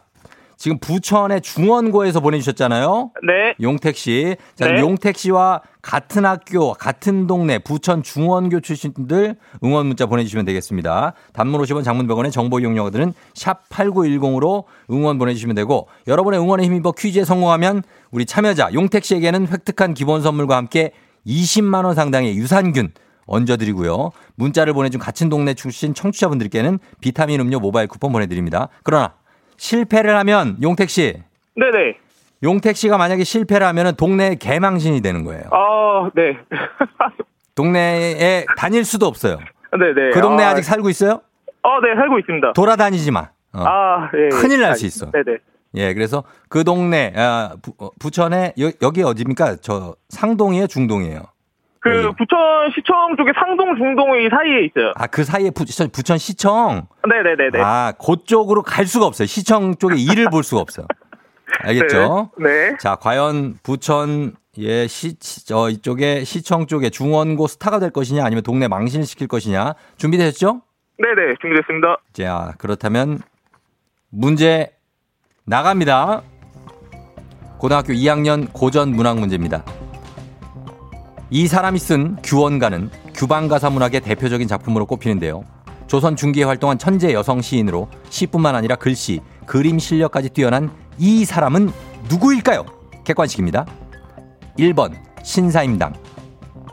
[0.57, 3.11] 지금 부천의 중원고에서 보내주셨잖아요.
[3.27, 3.55] 네.
[3.61, 4.37] 용택 씨.
[4.55, 4.81] 자, 네.
[4.81, 11.15] 용택 씨와 같은 학교, 같은 동네, 부천 중원교 출신들 응원 문자 보내주시면 되겠습니다.
[11.33, 17.25] 단문 50원 장문 100원의 정보 이용료들은 샵 8910으로 응원 보내주시면 되고 여러분의 응원에 힘입어 퀴즈에
[17.25, 20.93] 성공하면 우리 참여자 용택 씨에게는 획득한 기본 선물과 함께
[21.27, 22.93] 20만 원 상당의 유산균
[23.27, 24.11] 얹어드리고요.
[24.35, 28.69] 문자를 보내준 같은 동네 출신 청취자분들께는 비타민 음료 모바일 쿠폰 보내드립니다.
[28.83, 29.15] 그러나
[29.57, 31.23] 실패를 하면 용택 씨
[31.57, 31.97] 네네.
[32.43, 35.45] 용택 씨가 만약에 실패를 하면 동네 개망신이 되는 거예요.
[35.53, 36.37] 아, 네.
[37.55, 39.39] 동네에 다닐 수도 없어요.
[39.79, 40.11] 네네.
[40.13, 41.21] 그 동네 아, 아, 직 살고 있어요?
[41.63, 42.53] 아, 네, 살고 있습니다.
[42.55, 43.29] 돌아다니지 마.
[43.53, 43.65] 어.
[43.65, 44.29] 아, 예.
[44.31, 45.11] 큰일 날 아, 수 있어.
[45.11, 45.39] 네네.
[45.75, 49.57] 예, 그래서 그 동네 아, 부, 어, 부천에 여, 여기 어디입니까?
[49.61, 51.23] 저 상동이에요, 중동이에요.
[51.83, 52.17] 그 여기.
[52.17, 54.93] 부천시청 쪽에 상동, 중동의 사이에 있어요.
[54.97, 56.87] 아, 그 사이에 부천, 부천 시청.
[57.09, 57.61] 네네네네.
[57.61, 59.27] 아, 그쪽으로 갈 수가 없어요.
[59.27, 60.87] 시청 쪽에 일을 볼 수가 없어요.
[61.65, 62.31] 알겠죠?
[62.39, 62.71] 네.
[62.71, 62.77] 네.
[62.79, 68.43] 자, 과연 부천 예, 시, 시- 저 이쪽에 시청 쪽에 중원고 스타가 될 것이냐 아니면
[68.43, 70.61] 동네 망신을 시킬 것이냐 준비되셨죠?
[70.99, 71.35] 네네.
[71.41, 71.97] 준비됐습니다.
[72.13, 73.19] 자, 그렇다면
[74.11, 74.71] 문제
[75.47, 76.23] 나갑니다.
[77.59, 79.65] 고등학교 2학년 고전 문학 문제입니다.
[81.35, 85.45] 이 사람이 쓴 규원가는 규방가사 문학의 대표적인 작품으로 꼽히는데요.
[85.87, 91.73] 조선 중기에 활동한 천재 여성 시인으로 시뿐만 아니라 글씨, 그림 실력까지 뛰어난 이 사람은
[92.11, 92.67] 누구일까요?
[93.05, 93.65] 객관식입니다.
[94.59, 94.93] 1번
[95.23, 95.95] 신사임당,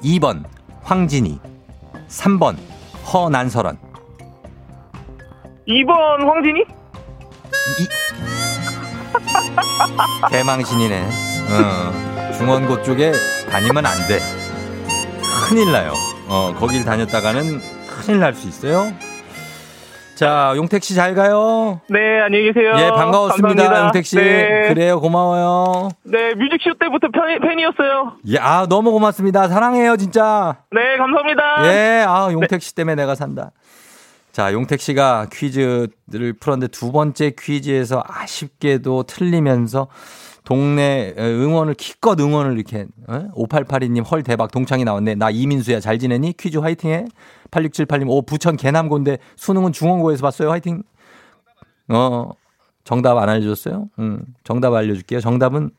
[0.04, 0.44] 2번
[0.84, 1.40] 황진이,
[2.10, 2.58] 3번
[3.14, 3.78] 허난설원.
[5.70, 6.66] 2번 황진이?
[10.30, 11.08] 대망신이네.
[11.50, 13.14] 어, 중원고 쪽에
[13.50, 14.39] 다니면 안 돼.
[15.50, 15.94] 큰일 나요.
[16.28, 17.60] 어, 거길 다녔다가는
[18.06, 18.94] 큰일 날 수 있어요.
[20.16, 21.80] 자, 용택 씨 잘 가요.
[21.88, 22.74] 네, 안녕히 계세요.
[22.78, 23.48] 예, 반가웠습니다.
[23.48, 23.86] 감사합니다.
[23.86, 24.16] 용택 씨.
[24.18, 24.68] 네.
[24.68, 25.00] 그래요.
[25.00, 25.90] 고마워요.
[26.04, 28.14] 네, 뮤직쇼 때부터 팬, 팬이었어요.
[28.28, 29.48] 예, 아, 너무 고맙습니다.
[29.48, 30.58] 사랑해요, 진짜.
[30.72, 31.42] 네, 감사합니다.
[31.74, 33.52] 예, 아, 용택 씨 때문에 내가 산다.
[34.34, 39.88] 자, 용택 씨가 퀴즈를 풀었는데 두 번째 퀴즈에서 아쉽게도 틀리면서
[40.50, 43.30] 동네 응원을 기껏 응원을 이렇게 어?
[43.36, 45.14] 5882님 헐 대박 동창이 나왔네.
[45.14, 46.34] 나 이민수야 잘 지내니?
[46.34, 47.06] 퀴즈 화이팅해.
[47.52, 50.50] 8678님 오 부천 개남고인데 수능은 중원고에서 봤어요.
[50.50, 50.82] 화이팅.
[51.90, 52.32] 어
[52.84, 53.90] 정답 안 알려줬어요?
[54.00, 55.20] 음 정답 알려줄게요.
[55.20, 55.70] 정답은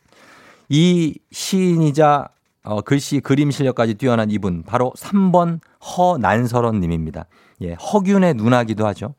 [0.68, 2.28] 이 시인이자
[2.62, 5.60] 어, 글씨 그림 실력까지 뛰어난 이분 바로 3번
[5.96, 7.26] 허난설원 님입니다.
[7.62, 9.14] 예, 허균의 누나기도 하죠.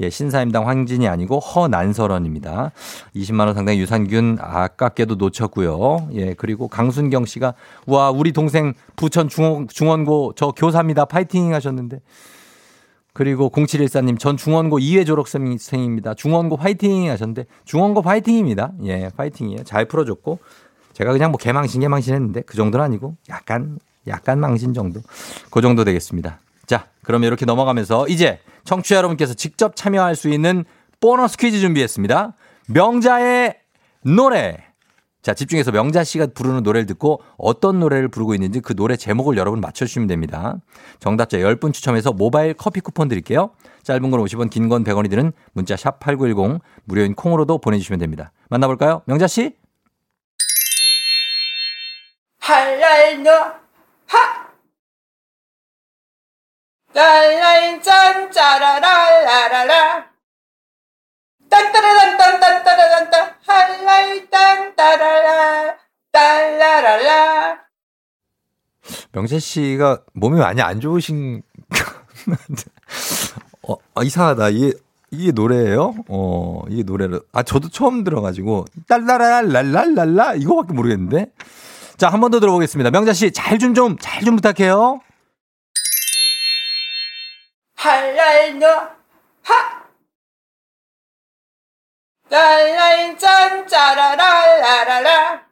[0.00, 2.72] 예, 신사임당 황진이 아니고 허난설원입니다.
[3.14, 6.08] 20만 원 상당의 유산균 아깝게도 놓쳤고요.
[6.12, 7.54] 예, 그리고 강순경 씨가
[7.86, 11.04] 와, 우리 동생 부천 중원, 중원고 저 교사입니다.
[11.04, 12.00] 파이팅 하셨는데
[13.14, 16.14] 그리고 0714님, 전 중원고 2회 졸업생입니다.
[16.14, 18.72] 중원고 파이팅 하셨는데, 중원고 파이팅입니다.
[18.86, 19.62] 예, 파이팅이에요.
[19.62, 20.40] 잘 풀어줬고,
[20.94, 25.00] 제가 그냥 뭐 개망신, 개망신 했는데, 그 정도는 아니고, 약간, 약간 망신 정도.
[25.50, 26.38] 그 정도 되겠습니다.
[26.66, 30.64] 자, 그러면 이렇게 넘어가면서, 이제 청취자 여러분께서 직접 참여할 수 있는
[31.00, 32.34] 보너스 퀴즈 준비했습니다.
[32.68, 33.56] 명자의
[34.04, 34.58] 노래.
[35.20, 39.60] 자, 집중해서 명자 씨가 부르는 노래를 듣고 어떤 노래를 부르고 있는지 그 노래 제목을 여러분
[39.60, 40.56] 맞춰주시면 됩니다.
[41.00, 43.50] 정답자 10분 추첨해서 모바일 커피 쿠폰 드릴게요.
[43.84, 48.32] 짧은 건 50원, 긴 건 100원이 드는 문자 샵 8910 무료인 콩으로도 보내주시면 됩니다.
[48.50, 49.00] 만나볼까요?
[49.06, 49.54] 명자 씨?
[52.44, 53.30] 할랄노
[54.06, 54.44] 하!
[56.92, 60.10] 랄라인 짠 짜라랄라라라.
[61.48, 65.76] 딴따라란딴딴따라란따 할랄 딴따라라
[66.12, 67.64] 딸라랄라.
[69.12, 71.42] 명자 씨가 몸이 많이 안 좋으신
[73.62, 74.50] 어, 아, 이상하다.
[74.50, 74.72] 이게
[75.10, 75.94] 이게 노래예요?
[76.08, 77.22] 어, 이게 노래를.
[77.32, 80.34] 아 저도 처음 들어가지고 딸라랄랄랄랄라.
[80.34, 81.32] 이거밖에 모르겠는데.
[81.96, 82.90] 자, 한 번 더 들어보겠습니다.
[82.90, 85.00] 명자 씨 잘 좀 좀 잘 좀 부탁해요.
[87.76, 88.66] 할랄노
[89.42, 89.84] 하
[92.30, 95.44] 랄라인 짠 짜라랄라라라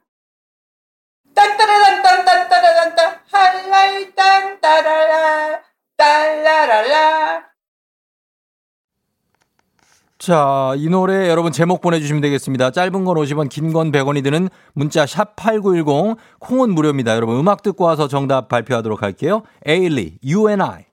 [1.35, 5.61] 딴따라란딴딴따라란따 할랄 딴따라라
[5.95, 7.52] 딸라랄라
[10.23, 12.71] 자, 이 노래 여러분 제목 보내주시면 되겠습니다.
[12.71, 17.13] 짧은 건 50원, 긴 건 100원이 드는 문자 샵 8910, 콩은 무료입니다.
[17.17, 19.43] 여러분 음악 듣고 와서 정답 발표하도록 할게요.
[19.65, 20.85] 에일리, You and I.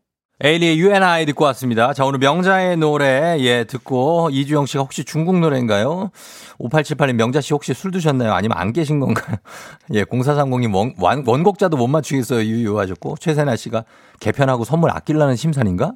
[0.42, 1.92] 에일리의 You and I 듣고 왔습니다.
[1.92, 6.10] 자, 오늘 명자의 노래, 예, 듣고 이주영 씨가 혹시 중국 노래인가요?
[6.58, 8.32] 5878님 명자 씨 혹시 술 드셨나요?
[8.32, 9.36] 아니면 안 계신 건가요?
[9.92, 12.40] 예, 0430님 원, 원, 원곡자도 못 맞추겠어요.
[12.42, 13.84] 유유 하셨고, 최세나 씨가
[14.20, 15.92] 개편하고 선물 아끼려는 심산인가?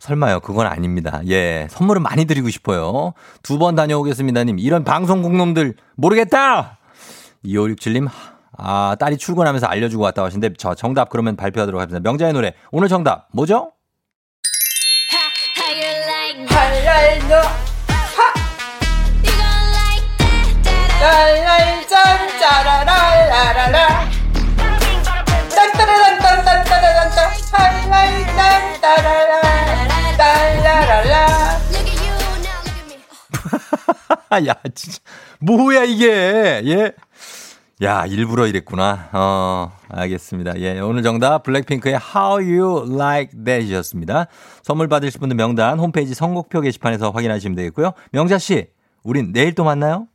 [0.00, 0.40] 설마요.
[0.40, 1.22] 그건 아닙니다.
[1.28, 1.66] 예.
[1.70, 3.14] 선물은 많이 드리고 싶어요.
[3.42, 4.58] 두 번 다녀오겠습니다님.
[4.58, 6.78] 이런 방송국 놈들 모르겠다!
[7.44, 8.08] 2567님,
[8.58, 12.08] 아, 딸이 출근하면서 알려주고 왔다고 하시는데, 저 정답 그러면 발표하도록 하겠습니다.
[12.08, 12.54] 명자의 노래.
[12.70, 13.72] 오늘 정답 뭐죠?
[34.48, 34.98] 야, 진짜.
[35.40, 36.62] 뭐야, 이게.
[36.64, 36.92] 예.
[37.82, 39.08] 야, 일부러 이랬구나.
[39.12, 40.60] 어, 알겠습니다.
[40.60, 44.28] 예, 오늘 정답 블랙핑크의 How You Like That 이었습니다.
[44.62, 47.90] 선물 받으실 분들 명단 홈페이지 선곡표 게시판에서 확인하시면 되겠고요.
[48.12, 48.68] 명자 씨,
[49.02, 50.06] 우린 내일 또 만나요.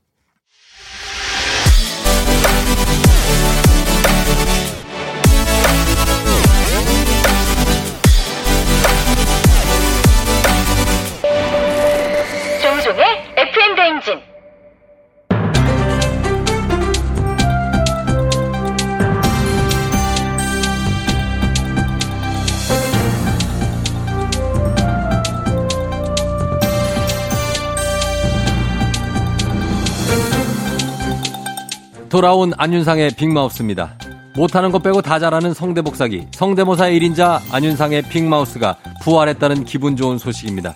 [32.09, 33.95] 돌아온 안윤상의 빅마우스입니다.
[34.35, 40.75] 못하는 것 빼고 다 잘하는 성대복사기, 성대모사의 1인자 안윤상의 빅마우스가 부활했다는 기분 좋은 소식입니다.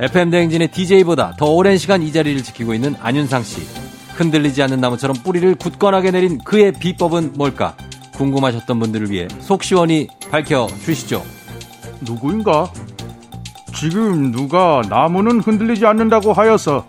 [0.00, 3.60] FM 대행진의 DJ보다 더 오랜 시간 이 자리를 지키고 있는 안윤상 씨.
[4.14, 7.76] 흔들리지 않는 나무처럼 뿌리를 굳건하게 내린 그의 비법은 뭘까?
[8.14, 11.22] 궁금하셨던 분들을 위해 속 시원히 밝혀 주시죠.
[12.00, 12.72] 누구인가?
[13.74, 16.86] 지금 누가 나무는 흔들리지 않는다고 하여서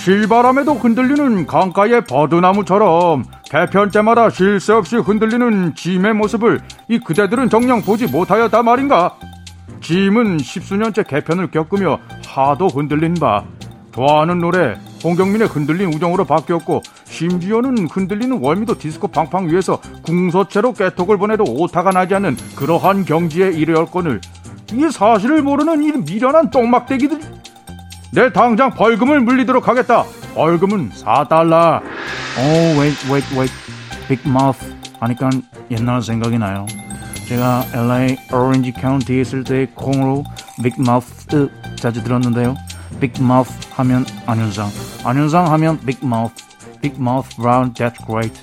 [0.00, 7.82] 실바람에도 흔들리는 강가의 버드나무처럼 개편 때마다 쉴 새 없이 흔들리는 짐의 모습을 이 그대들은 정녕
[7.82, 9.14] 보지 못하였다 말인가?
[9.82, 13.44] 짐은 십수년째 개편을 겪으며 하도 흔들린 바
[13.94, 21.44] 좋아하는 노래 홍경민의 흔들린 우정으로 바뀌었고 심지어는 흔들리는 월미도 디스코 팡팡 위에서 궁서체로 깨톡을 보내도
[21.44, 24.22] 오타가 나지 않는 그러한 경지에 이르렀거늘
[24.72, 27.39] 이 사실을 모르는 이 미련한 똥막대기들
[28.12, 31.80] 내 당장 벌금을 물리도록 하겠다 벌금은 4달러
[32.38, 33.52] 오, wait, wait, wait.
[34.08, 35.30] Big Mouth 하니까
[35.70, 36.66] 옛날 생각이 나요.
[37.28, 40.24] 제가 LA 오렌지 카운티에 있을 때 콩으로
[40.62, 42.56] Big Mouth 자주 들었는데요.
[43.00, 44.68] Big Mouth 하면 안현상,
[45.04, 46.34] 안현상 하면 Big Mouth,
[46.82, 48.34] Big Mouth Brown, that's great.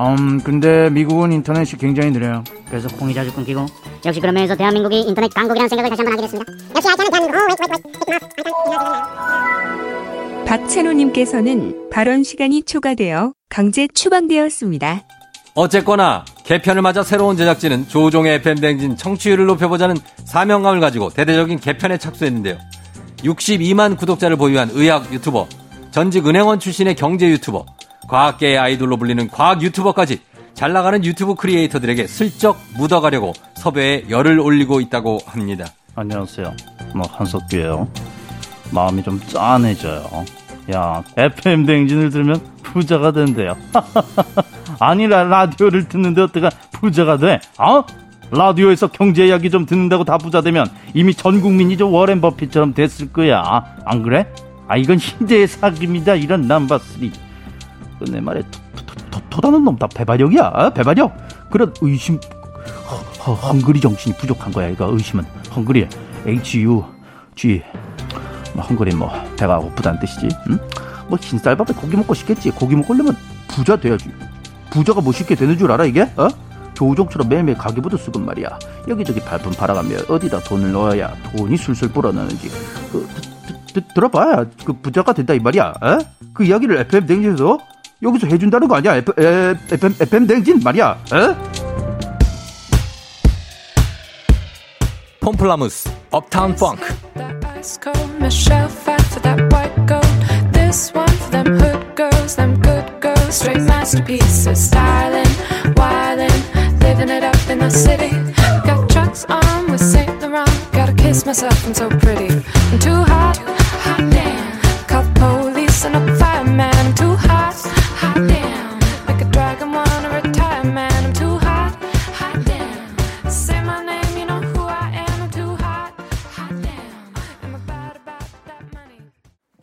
[0.00, 2.42] 음, 근데 미국은 인터넷이 굉장히 느려요.
[2.68, 3.66] 그래서 콩이 자주 끊기고
[4.04, 6.52] 역시 그러면서 대한민국이 인터넷 강국이라는 생각을 다시 한번 하게 됐습니다.
[6.74, 7.82] 역시 IT는 대한민국 오 wait wait
[8.44, 9.32] wait
[10.46, 15.02] 박찬호님께서는 발언 시간이 초과되어 강제 추방되었습니다.
[15.54, 22.58] 어쨌거나 개편을 맞아 새로운 제작진은 조우종의 FM 대행진 청취율을 높여보자는 사명감을 가지고 대대적인 개편에 착수했는데요.
[23.18, 25.46] 62만 구독자를 보유한 의학 유튜버,
[25.90, 27.64] 전직 은행원 출신의 경제 유튜버,
[28.08, 30.20] 과학계의 아이돌로 불리는 과학 유튜버까지
[30.62, 35.64] 잘 나가는 유튜브 creator들에게 슬쩍 묻어가려고 섭외에 열을 올리고 있다고 합니다.
[35.96, 36.54] 안녕하세요.
[36.94, 37.88] 뭐 한석규예요.
[38.70, 40.04] 마음이 좀 짠해져요.
[40.72, 43.56] 야, FM 댕진을 들으면 부자가 된대요.
[44.78, 47.40] 아니 라 라디오를 듣는데 어때가 부자가 돼?
[47.58, 47.84] 어?
[48.30, 53.12] 라디오에서 경제 이야기 좀 듣는다고 다 부자 되면 이미 전 국민이 좀 워렌 버핏처럼 됐을
[53.12, 53.42] 거야.
[53.84, 54.32] 안 그래?
[54.68, 56.14] 아 이건 희대의 사기입니다.
[56.14, 57.10] 이런 남바스리.
[58.12, 58.42] 내 말에
[59.12, 60.52] 도, 도, 도, 도다는 놈다 배반력이야.
[60.54, 60.70] 어?
[60.70, 61.14] 배반력.
[61.50, 62.18] 그런 의심
[63.20, 64.68] 헝그리 정신이 부족한 거야.
[64.68, 65.86] 이거 의심은 헝그리
[66.26, 66.84] H U
[67.36, 67.62] G
[68.54, 70.28] 뭐 헝그리 뭐 배가 고프다는 뜻이지.
[70.48, 70.58] 응?
[71.08, 72.50] 뭐 흰쌀밥에 고기 먹고 싶겠지.
[72.50, 73.16] 고기 먹으려면
[73.48, 74.10] 부자 돼야지.
[74.70, 76.02] 부자가 뭐 쉽게 되는 줄 알아 이게?
[76.16, 76.28] 어?
[76.74, 78.58] 조우종처럼 매일매일 가게부터 쓰건 말이야.
[78.88, 82.48] 여기저기 발품 팔아가며 어디다 돈을 넣어야 돈이 술술 불어나는지
[82.90, 83.06] 그,
[83.46, 85.74] 드, 드, 들어봐야 그 부자가 된다 이 말이야.
[85.80, 85.98] 어?
[86.32, 87.58] 그 이야기를 FM 댕진에서
[88.02, 88.96] 여기서 해준다는 거 아니야?
[88.96, 90.90] F, 에, FM, FM 댕진 말이야.
[91.12, 91.36] 어?
[95.20, 96.82] 폼플라무스, 업타운 펑크.
[97.62, 100.02] Ice cold Michelle fight for that white gold.
[100.52, 105.30] This one for them hood girls, them good girls, straight masterpieces, styling,
[105.78, 106.34] wildin',
[106.82, 108.10] living it up in the city.
[108.66, 110.50] Got trucks on with Saint Laurent.
[110.72, 112.34] Gotta kiss myself, I'm so pretty.
[112.34, 114.31] I'm too hot, hot damn.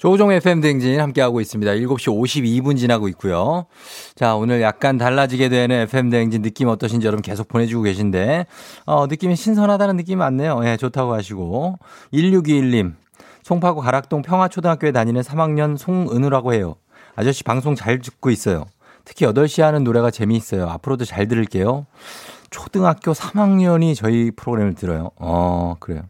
[0.10, 1.72] 조종 FM 댕진 함께하고 있습니다.
[1.72, 3.68] 7시 52분 지나고 있고요.
[4.16, 8.48] 자, 오늘 약간 달라지게 되는 FM 댕진 느낌 어떠신지 여러분 계속 보내주고 계신데,
[8.88, 10.62] 어, 느낌이 신선하다는 느낌이 많네요.
[10.66, 11.78] 예, 좋다고 하시고.
[12.12, 12.96] 1621님,
[13.44, 16.74] 송파구 가락동 평화초등학교에 다니는 3학년 송은우라고 해요.
[17.16, 18.66] 아저씨 방송 잘 듣고 있어요.
[19.06, 20.68] 특히 8시에 하는 노래가 재미있어요.
[20.70, 21.86] 앞으로도 잘 들을게요.
[22.50, 25.12] 초등학교 3학년이 저희 프로그램을 들어요.
[25.18, 26.02] 어, 그래요.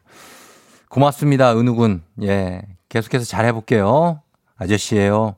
[0.88, 2.01] 고맙습니다, 은우군.
[2.23, 2.62] 예.
[2.89, 4.21] 계속해서 잘 해볼게요.
[4.58, 5.36] 아저씨예요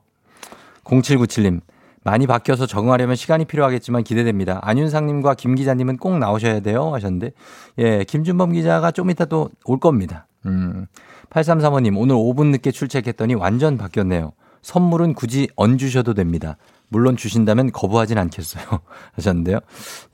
[0.84, 1.60] 0797님.
[2.04, 4.58] 많이 바뀌어서 적응하려면 시간이 필요하겠지만 기대됩니다.
[4.62, 6.92] 안윤상님과 김 기자님은 꼭 나오셔야 돼요.
[6.92, 7.30] 하셨는데,
[7.78, 10.26] 예, 김준범 기자가 좀 이따 또 올 겁니다.
[10.46, 10.86] 음.
[11.30, 14.32] 8335님, 오늘 5분 늦게 출첵했더니 완전 바뀌었네요.
[14.62, 16.56] 선물은 굳이 얹 주셔도 됩니다.
[16.88, 18.64] 물론 주신다면 거부하진 않겠어요.
[19.14, 19.60] 하셨는데요.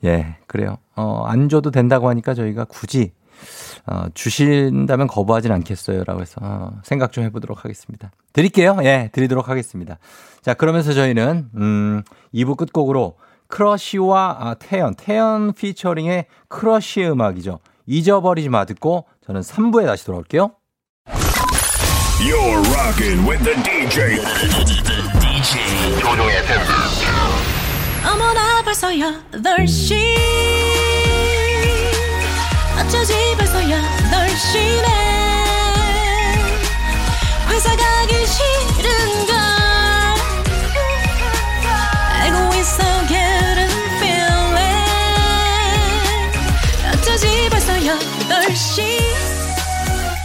[0.05, 0.77] 예, 그래요.
[0.95, 3.13] 어, 안 줘도 된다고 하니까 저희가 굳이
[3.87, 6.03] 어, 주신다면 거부하진 않겠어요.
[6.05, 8.11] 라고 해서 어, 생각 좀 해보도록 하겠습니다.
[8.33, 8.77] 드릴게요.
[8.83, 9.97] 예, 드리도록 하겠습니다.
[10.41, 17.59] 자, 그러면서 저희는, 음, 2부 끝곡으로 크러쉬와 아, 태연, 태연 피처링의 크러쉬 음악이죠.
[17.87, 20.51] 잊어버리지 마 듣고 저는 3부에 다시 돌아올게요.
[22.19, 24.19] You're rocking with the DJ.
[25.19, 26.35] DJ 조종의.
[28.05, 30.58] 어머나 벌써 8시
[32.89, 34.87] 어쩌지 벌써 8시네
[37.49, 39.35] 회사 가기 싫은걸.
[42.15, 44.89] 알고 있어 getting feeling.
[46.91, 48.97] 어쩌지 벌써 8시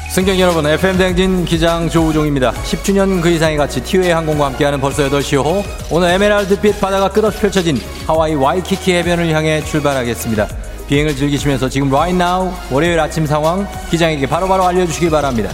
[0.09, 2.53] 승객 여러분, FM대행진 기장 조우종입니다.
[2.53, 5.63] 10주년 그 이상의 가치 티웨이 항공과 함께하는 벌써 8시 호.
[5.91, 10.64] 오늘 에메랄드빛 바다가 끝없이 펼쳐진 하와이 와이키키 해변을 향해 출발하겠습니다.
[10.89, 15.51] 비행을 즐기시면서 지금 right now 월요일 아침 상황 기장에게 바로바로 알려주시기 바랍니다.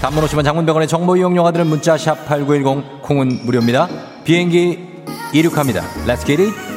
[0.00, 3.88] 단문 오시면 장문병원의 정보 이용료가들은 문자 샵 8910 콩은 무료입니다.
[4.24, 4.78] 비행기
[5.32, 5.82] 이륙합니다.
[6.06, 6.71] Let's get it.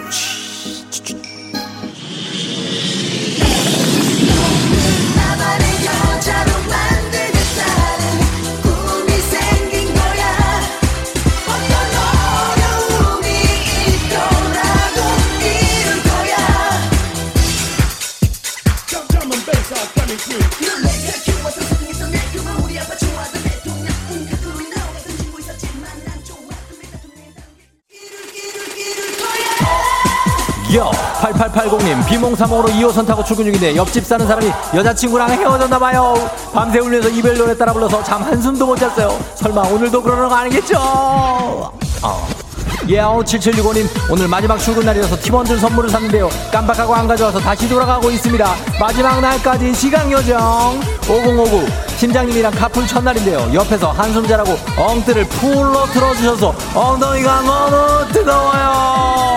[32.07, 36.13] 비몽사몽으로 2호선 타고 출근 중인데 옆집 사는 사람이 여자친구랑 헤어졌나 봐요.
[36.53, 39.17] 밤새 울면서 이별 노래 따라 불러서 잠 한숨도 못 잤어요.
[39.35, 40.77] 설마 오늘도 그러는 거 아니겠죠?
[40.77, 42.27] 어.
[42.87, 46.29] 예어 7765님 오늘 마지막 출근 날이라서 팀원들 선물을 샀는데요.
[46.51, 48.55] 깜빡하고 안 가져와서 다시 돌아가고 있습니다.
[48.79, 50.79] 마지막 날까지 시간 요정.
[51.09, 51.65] 5059
[51.99, 53.49] 팀장님이랑 카풀 첫날인데요.
[53.53, 59.34] 옆에서 한숨 자라고 엉뜨를 풀로 틀어주셔서 엉덩이가 너무 뜨거워요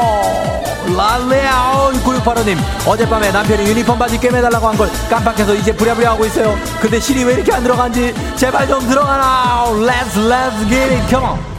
[0.98, 6.56] 랄레아오 9685님 어젯밤에 남편이 유니폼 바지 꿰매달라고 한 걸 깜빡해서 이제 부랴부랴 하고 있어요.
[6.80, 9.64] 근데 실이 왜 이렇게 안 들어간지 제발 좀 들어가라.
[9.74, 11.57] Let's let's get it come on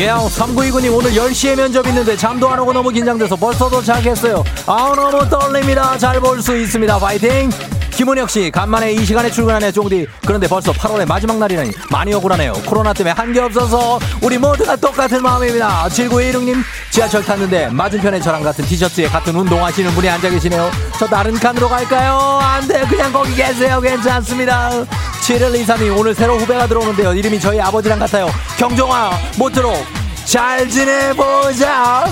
[0.00, 4.42] 예요 3929님 오늘 10시에 면접 있는데 잠도 안 오고 너무 긴장돼서 벌써 도착했어요.
[4.66, 5.98] 아우 너무 떨립니다.
[5.98, 6.98] 잘 볼 수 있습니다.
[6.98, 7.50] 파이팅
[8.00, 10.06] 김은혁 씨 간만에 이 시간에 출근하네 쫑디.
[10.26, 12.54] 그런데 벌써 8월의 마지막 날이라니 많이 억울하네요.
[12.64, 15.86] 코로나 때문에 한 게 없어서 우리 모두가 똑같은 마음입니다.
[15.90, 20.70] 7916님 지하철 탔는데 맞은편에 저랑 같은 티셔츠에 같은 운동 하시는 분이 앉아 계시네요.
[20.98, 22.40] 저 다른 칸으로 갈까요?
[22.42, 23.78] 안 돼 그냥 거기 계세요.
[23.82, 24.70] 괜찮습니다.
[25.22, 27.12] 7123님 오늘 새로 후배가 들어오는데요.
[27.12, 28.30] 이름이 저희 아버지랑 같아요.
[28.56, 29.76] 경종아 모쪼록
[30.24, 32.06] 잘 지내보자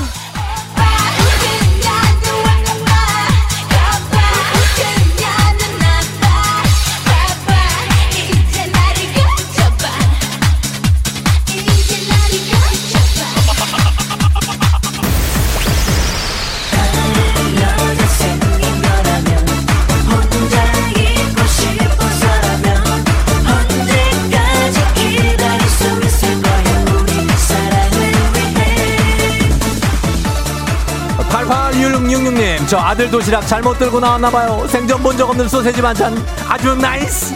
[32.16, 34.66] 님, 저 아들 도시락 잘못 들고 나왔나봐요.
[34.68, 36.16] 생전 본 적 없는 소세지 반찬
[36.48, 37.34] 아주 nice.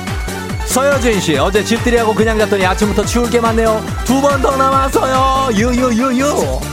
[0.67, 3.83] 서여진 씨, 어제 집들이하고 그냥 잤더니 아침부터 치울 게 많네요.
[4.05, 5.51] 두 번 더 남았어요.
[5.55, 6.72] 유유유유.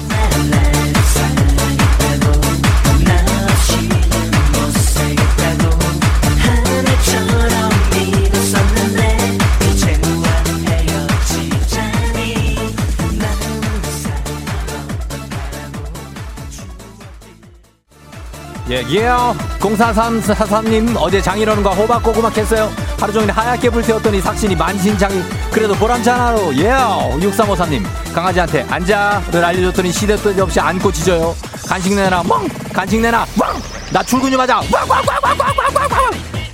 [18.70, 19.00] 예, 예.
[19.00, 19.40] Yeah.
[19.60, 22.70] 04343님 어제 장인어른과 호박고구마 캤어요.
[23.00, 25.10] 하루 종일 하얗게 불태웠더니 삭신이 만신장
[25.52, 26.70] 그래도 보람찬하로 예.
[26.70, 27.28] Yeah.
[27.28, 31.36] 6353님 강아지한테 앉아를 알려줬더니 시대뜻 없이 안고 짖어요.
[31.68, 35.79] 간식 내놔 멍 간식 내놔 멍나 출근 좀 하자 왕왕왕왕왕왕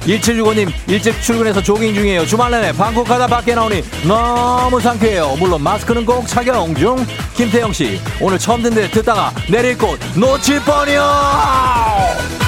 [0.06, 2.26] 1765님 일찍 출근해서 조깅 중이에요.
[2.26, 5.36] 주말 내내 방콕하다 밖에 나오니 너무 상쾌해요.
[5.40, 7.06] 물론 마스크는 꼭 착용 중.
[7.36, 12.45] 김태영씨 오늘 처음 듣는데 듣다가 내릴 곳 놓칠 뻔이요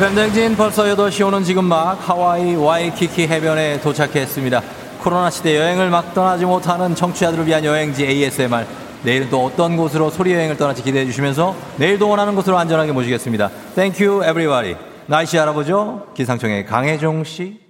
[0.00, 4.62] FM 댕진 벌써 8시 오는 지금 막 하와이 와이키키 해변에 도착했습니다.
[5.02, 8.64] 코로나 시대 여행을 막 떠나지 못하는 청취자들을 위한 여행지 ASMR.
[9.02, 13.50] 내일은 또 어떤 곳으로 소리 여행을 떠날지 기대해 주시면서 내일도 원하는 곳으로 안전하게 모시겠습니다.
[13.74, 14.74] Thank you everybody.
[15.04, 16.06] 날씨 알아보죠.
[16.14, 17.69] 기상청의 강혜종 씨.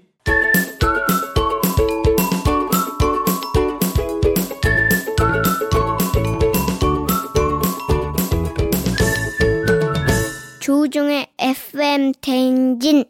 [11.72, 13.04] FM 대행진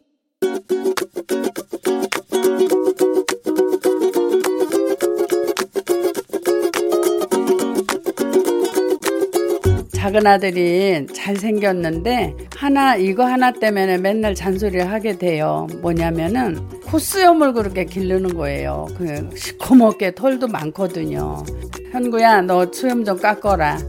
[9.93, 15.65] 작은 아들이 잘생겼는데 하나 이거 하나 때문에 맨날 잔소리를 하게 돼요.
[15.81, 18.85] 뭐냐면은 코수염을 그렇게 기르는 거예요.
[18.95, 21.43] 그 시커멓게 털도 많거든요.
[21.91, 23.79] 현구야 너 수염 좀 깎어라.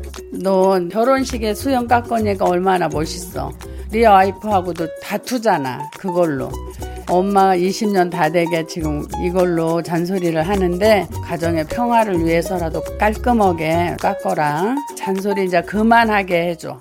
[0.43, 3.53] 너 결혼식에 수염 깎으니까 얼마나 멋있어.
[3.93, 5.90] 네 와이프하고도 다투잖아.
[5.99, 6.51] 그걸로.
[7.11, 14.76] 엄마가 20년 다 되게 지금 이걸로 잔소리를 하는데 가정의 평화를 위해서라도 깔끔하게 깎거라.
[14.97, 16.80] 잔소리 이제 그만하게 해줘.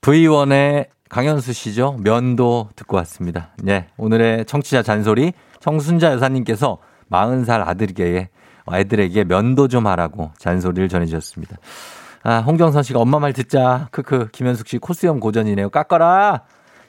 [0.00, 1.96] V1의 강현수 씨죠.
[2.04, 3.48] 면도 듣고 왔습니다.
[3.66, 3.86] 예.
[3.96, 6.78] 오늘의 청취자 잔소리 청순자 여사님께서
[7.10, 8.28] 40살 아들에게
[8.64, 11.56] 아이들에게 면도 좀 하라고 잔소리를 전해주셨습니다.
[12.28, 13.88] 아, 홍정선 씨가 엄마 말 듣자.
[13.90, 14.28] 크크.
[14.32, 15.70] 김현숙 씨 코스염 고전이네요.
[15.70, 16.42] 깎아라.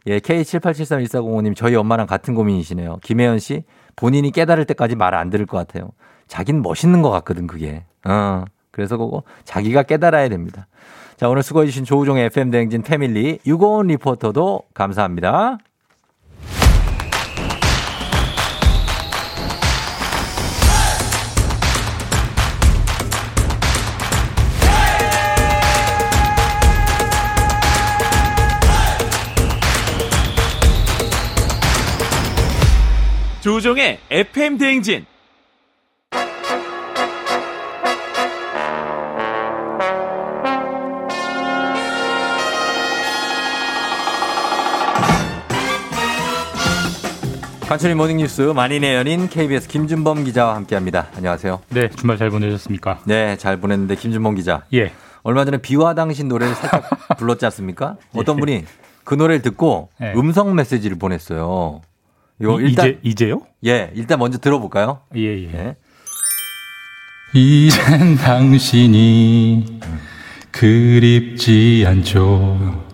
[0.08, 2.98] 예, K78731405님 저희 엄마랑 같은 고민이시네요.
[3.04, 3.64] 김혜연 씨
[3.96, 5.92] 본인이 깨달을 때까지 말 안 들을 것 같아요.
[6.28, 7.86] 자긴 멋있는 것 같거든 그게.
[8.04, 8.44] 어.
[8.72, 10.68] 그래서 그거 자기가 깨달아야 됩니다.
[11.16, 15.58] 자, 오늘 수고해주신 조우종의 FM대행진 패밀리 유고원 리포터도 감사합니다.
[33.42, 35.06] 조종의 FM 대행진.
[47.68, 51.08] 간추린 모닝뉴스 만인의 연인 KBS 김준범 기자와 함께합니다.
[51.16, 51.62] 안녕하세요.
[51.70, 53.00] 네, 주말 잘 보내셨습니까?
[53.06, 54.64] 네, 잘 보냈는데 김준범 기자.
[54.74, 54.92] 예.
[55.22, 57.96] 얼마 전에 비와 당신 노래를 살짝 불렀지 않습니까?
[58.16, 58.66] 어떤 분이
[59.04, 60.14] 그 노래를 듣고 예.
[60.16, 61.82] 음성 메시지를 보냈어요.
[62.42, 63.42] 이- 일단 이제 이제요?
[63.66, 65.02] 예, 일단 먼저 들어볼까요?
[65.16, 65.76] 예, 예.
[67.34, 69.80] 이젠 당신이
[70.52, 72.86] 그립지 않죠.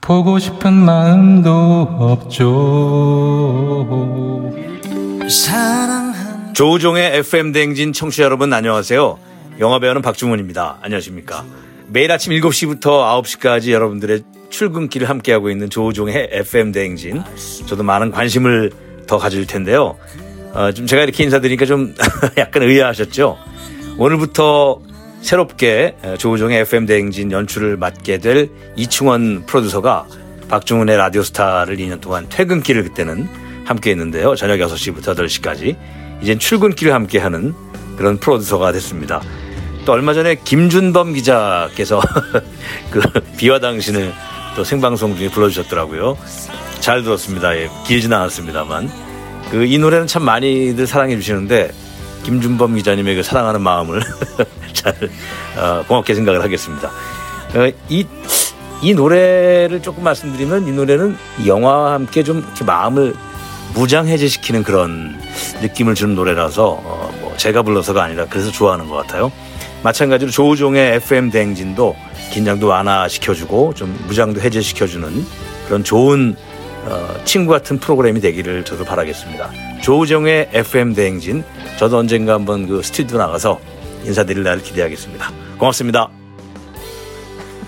[0.00, 1.50] 보고 싶은 마음도
[1.98, 2.52] 없죠.
[6.54, 9.18] 조우종의 FM 대행진 청취자 여러분 안녕하세요.
[9.58, 10.78] 영화배우는 박중훈입니다.
[10.82, 11.44] 안녕하십니까.
[11.88, 12.82] 매일 아침 7시부터
[13.22, 17.22] 9시까지 여러분들의 출근길을 함께하고 있는 조우종의 FM 대행진.
[17.66, 18.70] 저도 많은 관심을
[19.06, 19.96] 더 가질 텐데요.
[20.52, 21.94] 어, 좀 제가 이렇게 인사드리니까 좀
[22.38, 23.38] 약간 의아하셨죠?
[23.98, 24.80] 오늘부터
[25.20, 30.06] 새롭게 조우종의 FM 대행진 연출을 맡게 될 이충원 프로듀서가
[30.48, 33.28] 박중훈의 라디오스타를 2년 동안 퇴근길을 그때는
[33.64, 34.36] 함께 했는데요.
[34.36, 35.76] 저녁 6시부터 8시까지.
[36.22, 37.52] 이젠 출근길을 함께 하는
[37.96, 39.20] 그런 프로듀서가 됐습니다.
[39.84, 42.00] 또 얼마 전에 김준범 기자께서
[42.90, 43.00] 그
[43.36, 44.12] 비와 당신을
[44.56, 46.16] 또 생방송 중에 불러주셨더라고요.
[46.80, 47.54] 잘 들었습니다.
[47.56, 48.90] 예, 길진 않았습니다만.
[49.50, 51.70] 그 이 노래는 참 많이들 사랑해 주시는데
[52.24, 54.02] 김준범 기자님의 그 사랑하는 마음을
[54.72, 54.94] 잘
[55.56, 56.88] 어, 고맙게 생각을 하겠습니다.
[57.54, 58.04] 어, 이,
[58.82, 63.14] 이 노래를 조금 말씀드리면 이 노래는 영화와 함께 좀 이렇게 마음을
[63.74, 65.20] 무장해제시키는 그런
[65.62, 69.30] 느낌을 주는 노래라서 어, 뭐 제가 불러서가 아니라 그래서 좋아하는 것 같아요.
[69.84, 71.94] 마찬가지로 조우종의 FM 대행진도
[72.32, 75.24] 긴장도 완화시켜주고 좀 무장도 해제시켜주는
[75.66, 76.36] 그런 좋은
[76.86, 79.50] 어, 친구 같은 프로그램이 되기를 저도 바라겠습니다.
[79.82, 81.42] 조우종의 FM 대행진
[81.78, 83.60] 저도 언젠가 한번 그 스튜디오 나가서
[84.04, 85.30] 인사드릴 날을 기대하겠습니다.
[85.58, 86.08] 고맙습니다.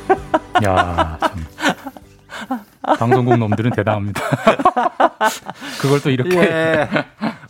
[0.64, 1.46] 야, 참.
[2.96, 4.22] 방송국 놈들은 대단합니다.
[5.80, 6.38] 그걸 또 이렇게.
[6.38, 6.88] 예.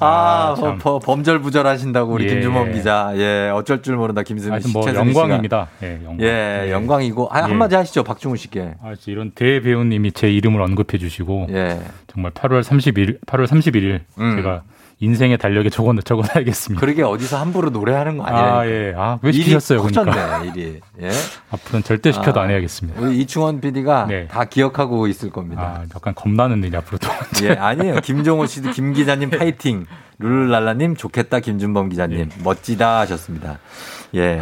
[0.00, 0.78] 아, 참.
[0.78, 2.28] 버- 범절 부절하신다고 우리 예.
[2.28, 3.12] 김준범 기자.
[3.16, 4.72] 예, 어쩔 줄 모른다 김승민 씨.
[4.72, 4.82] 뭐.
[4.86, 5.68] 영광입니다.
[5.82, 6.20] 예, 영광.
[6.20, 7.42] 예, 영광이고 아, 예.
[7.42, 8.74] 한마디 하시죠 박중훈 씨께.
[8.82, 11.80] 아, 이런 대배우님이 제 이름을 언급해 주시고 예.
[12.06, 14.36] 정말 8월 31일 8월 31일 음.
[14.36, 14.62] 제가
[15.00, 16.80] 인생의 달력에 적어 적어놔야겠습니다.
[16.80, 18.44] 그러게 어디서 함부로 노래하는 거 아니에요?
[18.44, 18.94] 아, 예.
[18.96, 20.42] 아, 왜 시키셨어요, 그러니까.
[20.42, 20.80] 일이.
[21.00, 21.10] 예.
[21.50, 23.00] 앞으로는 절대 시켜도 아, 안 해야겠습니다.
[23.00, 24.26] 우리 이충원 PD가 네.
[24.26, 25.62] 다 기억하고 있을 겁니다.
[25.62, 27.08] 아, 약간 겁나는 일이 앞으로도.
[27.44, 28.00] 예, 아니에요.
[28.00, 29.86] 김종호 씨도 김 기자님 파이팅.
[30.18, 31.38] 룰랄라님 좋겠다.
[31.38, 33.60] 김준범 기자님 멋지다 하셨습니다.
[34.16, 34.40] 예.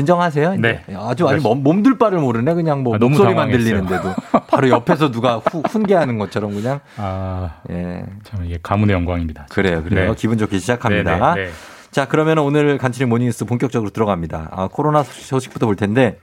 [0.00, 0.56] 진정하세요.
[0.56, 0.82] 네.
[0.96, 2.54] 아주 아니 몸, 몸둘 바를 모르네.
[2.54, 3.50] 그냥 뭐 아, 목소리만.
[3.50, 4.14] 들리는데도
[4.48, 6.80] 바로 옆에서 누가 후, 훈계하는 것처럼 그냥.
[6.96, 8.04] 아, 예.
[8.24, 9.46] 참 이게 가문의 영광입니다.
[9.50, 9.82] 그래요.
[9.82, 10.10] 그래요.
[10.10, 10.14] 네.
[10.16, 11.34] 기분 좋게 시작합니다.
[11.34, 11.52] 네, 네, 네.
[11.90, 14.48] 자, 그러면 오늘 간추린 모닝뉴스 본격적으로 들어갑니다.
[14.52, 16.18] 아, 코로나 소식부터 볼 텐데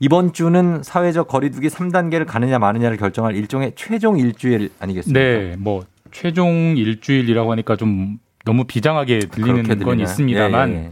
[0.00, 5.20] 이번 주는 사회적 거리두기 3단계를 가느냐 마느냐를 결정할 일종의 최종 일주일 아니겠습니까?
[5.20, 10.00] 네, 뭐 최종 일주일이라고 하니까 좀 너무 비장하게 들리는 건?
[10.00, 10.90] 있습니다만 예, 예, 예.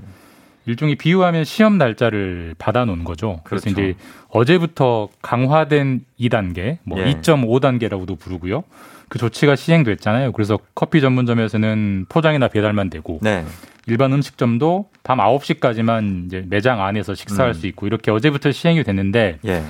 [0.69, 3.41] 일종의 비유하면 시험 날짜를 받아놓은 거죠.
[3.45, 3.81] 그래서 그렇죠.
[3.81, 3.99] 이제
[4.29, 7.15] 어제부터 강화된 2단계, 뭐 예.
[7.15, 8.65] 2.5단계라고도 부르고요.
[9.09, 10.33] 그 조치가 시행됐잖아요.
[10.33, 13.47] 그래서 커피 전문점에서는 포장이나 배달만 되고 네.
[13.87, 17.55] 일반 음식점도 밤 9시까지만 이제 매장 안에서 식사할 음.
[17.55, 19.63] 수 있고 이렇게 어제부터 시행이 됐는데 예.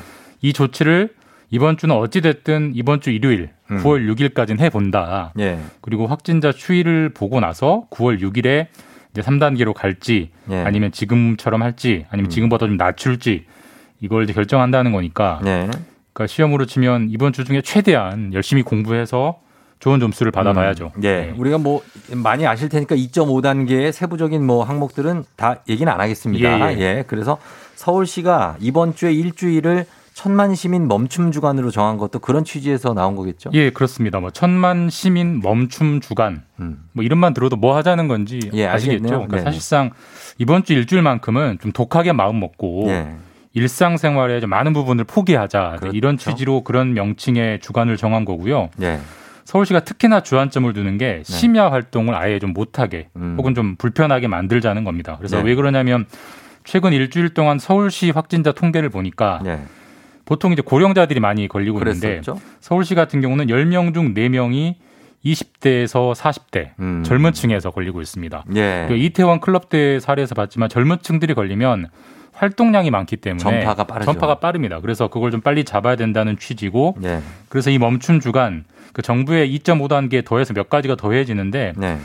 [0.43, 1.15] 이 조치를
[1.51, 3.79] 이번 주는 어찌 됐든 이번 주 일요일 음.
[3.85, 5.33] 9월 6일까지는 해 본다.
[5.39, 5.61] 예.
[5.81, 8.67] 그리고 확진자 추이를 보고 나서 9월 6일에
[9.13, 10.55] 이제 3단계로 갈지 예.
[10.55, 10.67] 음.
[10.67, 13.45] 아니면 지금처럼 할지 아니면 지금보다 좀 낮출지
[14.01, 15.69] 이걸 이제 결정한다는 거니까 네.
[16.13, 19.41] 그러니까 시험으로 치면 이번 주 중에 최대한 열심히 공부해서
[19.79, 20.93] 좋은 점수를 받아봐야죠.
[20.97, 21.33] 음, 예.
[21.37, 21.83] 우리가 뭐
[22.13, 26.73] 많이 아실 테니까 2.5단계의 세부적인 뭐 항목들은 다 얘기는 안 하겠습니다.
[26.73, 26.81] 예, 예.
[26.81, 27.05] 예.
[27.07, 27.39] 그래서
[27.77, 29.87] 서울시가 이번 주에 일주일을
[30.19, 33.51] 천만 시민 멈춤 주간으로 정한 것도 그런 취지에서 나온 거겠죠?
[33.53, 34.19] 예, 그렇습니다.
[34.19, 36.43] 뭐 천만 시민 멈춤 주간
[36.93, 38.51] 뭐 이름만 들어도 뭐 하자는 건지 음.
[38.55, 39.07] 예, 아시겠죠?
[39.07, 39.43] 그러니까 네네.
[39.45, 39.91] 사실상
[40.37, 43.15] 이번 주 일주일만큼은 좀 독하게 마음 먹고 예.
[43.53, 45.97] 일상생활의 좀 많은 부분을 포기하자 그렇죠.
[45.97, 48.71] 이런 취지로 그런 명칭의 주간을 정한 거고요.
[48.83, 48.99] 예.
[49.45, 51.23] 서울시가 특히나 주안점을 두는 게 네.
[51.23, 53.07] 심야 활동을 아예 좀 못하게
[53.37, 55.15] 혹은 좀 불편하게 만들자는 겁니다.
[55.17, 55.45] 그래서 음.
[55.45, 55.51] 네.
[55.51, 56.07] 왜 그러냐면
[56.65, 59.43] 최근 일주일 동안 서울시 확진자 통계를 보니까
[60.29, 62.09] 보통 이제 고령자들이 많이 걸리고 있는데 네.
[62.17, 62.39] 그랬었죠?
[62.61, 64.75] 서울시 같은 경우는 10명 중 4명이
[65.25, 68.45] 20대에서 40대 젊은 층에서 걸리고 있습니다.
[68.47, 68.57] 음.
[68.59, 68.85] 예.
[68.89, 71.89] 그 이태원 클럽대 사례에서 봤지만 젊은 층들이 걸리면
[72.33, 74.05] 활동량이 많기 때문에 전파가 빠르죠.
[74.05, 74.81] 전파가 빠릅니다.
[74.81, 77.21] 그래서 그걸 좀 빨리 잡아야 된다는 취지고 예.
[77.49, 81.99] 그래서 이 멈춤 주간 그 정부의 2.5단계 더해서 몇 가지가 더해지는데 네.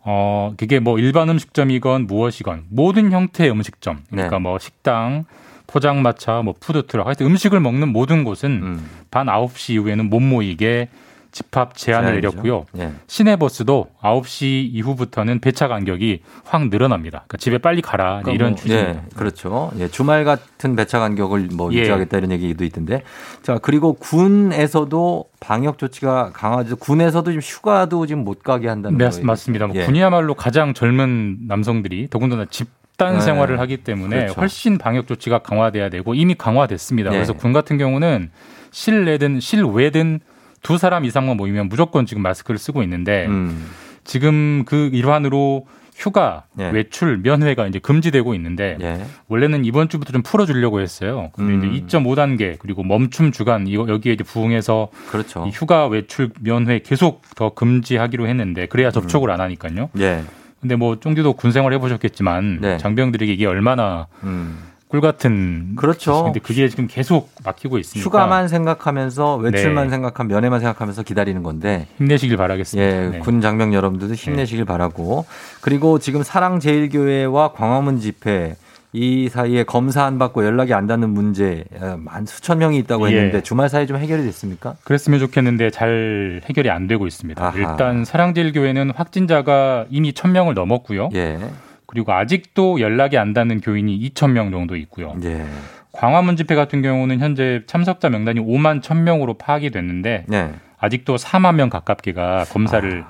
[0.00, 4.42] 어 그게 뭐 일반 음식점이건 무엇이건 모든 형태의 음식점 그러니까 네.
[4.42, 5.24] 뭐 식당
[5.66, 8.90] 포장마차 뭐 푸드트럭 하여튼 음식을 먹는 모든 곳은 음.
[9.10, 10.88] 밤 9시 이후에는 못 모이게
[11.36, 12.28] 집합 제한을 제한이죠.
[12.28, 12.64] 내렸고요.
[12.78, 12.92] 예.
[13.06, 17.24] 시내 버스도 9시 이후부터는 배차 간격이 확 늘어납니다.
[17.26, 18.90] 그러니까 집에 빨리 가라 그러니까 이런 뭐, 취지입니다.
[18.90, 19.70] 예, 그렇죠.
[19.78, 21.80] 예, 주말 같은 배차 간격을 뭐 예.
[21.80, 23.02] 유지하겠다 이런 얘기도 있던데.
[23.42, 29.26] 자, 그리고 군에서도 방역 조치가 강화돼서 군에서도 지금 휴가도 지금 못 가게 한다는 네, 거예요.
[29.26, 29.66] 맞습니다.
[29.66, 29.84] 뭐 예.
[29.84, 33.20] 군이야말로 가장 젊은 남성들이 더군다나 집 단 네.
[33.20, 34.40] 생활을 하기 때문에 그렇죠.
[34.40, 37.10] 훨씬 방역 조치가 강화돼야 되고 이미 강화됐습니다.
[37.10, 37.16] 네.
[37.16, 38.30] 그래서 군 같은 경우는
[38.70, 40.20] 실내든 실외든
[40.62, 43.66] 두 사람 이상만 모이면 무조건 지금 마스크를 쓰고 있는데 음.
[44.04, 46.68] 지금 그 일환으로 휴가, 예.
[46.70, 49.04] 외출, 면회가 이제 금지되고 있는데 예.
[49.28, 51.30] 원래는 이번 주부터 좀 풀어주려고 했어요.
[51.32, 51.74] 근데 음.
[51.74, 55.46] 이제 2.5단계 그리고 멈춤 주간 이거 여기에 이제 부응해서 그렇죠.
[55.46, 59.88] 이 휴가, 외출, 면회 계속 더 금지하기로 했는데 그래야 접촉을 안 하니까요.
[59.98, 60.22] 예.
[60.60, 62.78] 근데 뭐 쫑디도 군 생활 해보셨겠지만 네.
[62.78, 64.58] 장병들에게 이게 얼마나 음.
[64.88, 66.24] 꿀 같은 그렇죠.
[66.24, 69.90] 근데 그게 지금 계속 막히고 있으니까 휴가만 생각하면서 외출만 네.
[69.90, 72.88] 생각하면 면회만 생각하면서 기다리는 건데 힘내시길 바라겠습니다.
[72.88, 73.18] 예, 네.
[73.18, 75.26] 군 장병 여러분들도 힘내시길 바라고
[75.60, 78.56] 그리고 지금 사랑제일교회와 광화문 집회
[78.96, 83.14] 이 사이에 검사 안 받고 연락이 안 닿는 문제 어, 만 수천 명이 있다고 예.
[83.14, 84.76] 했는데 주말 사이 좀 해결이 됐습니까?
[84.84, 87.44] 그랬으면 좋겠는데 잘 해결이 안 되고 있습니다.
[87.44, 87.58] 아하.
[87.58, 91.10] 일단 사랑제일교회는 확진자가 이미 1000명을 넘었고요.
[91.14, 91.38] 예.
[91.86, 95.14] 그리고 아직도 연락이 안 닿는 교인이 2,000명 정도 있고요.
[95.24, 95.44] 예.
[95.92, 100.54] 광화문 집회 같은 경우는 현재 참석자 명단이 5만 1,000명으로 파악이 됐는데 네.
[100.78, 103.04] 아직도 4만 명 가깝게가 검사를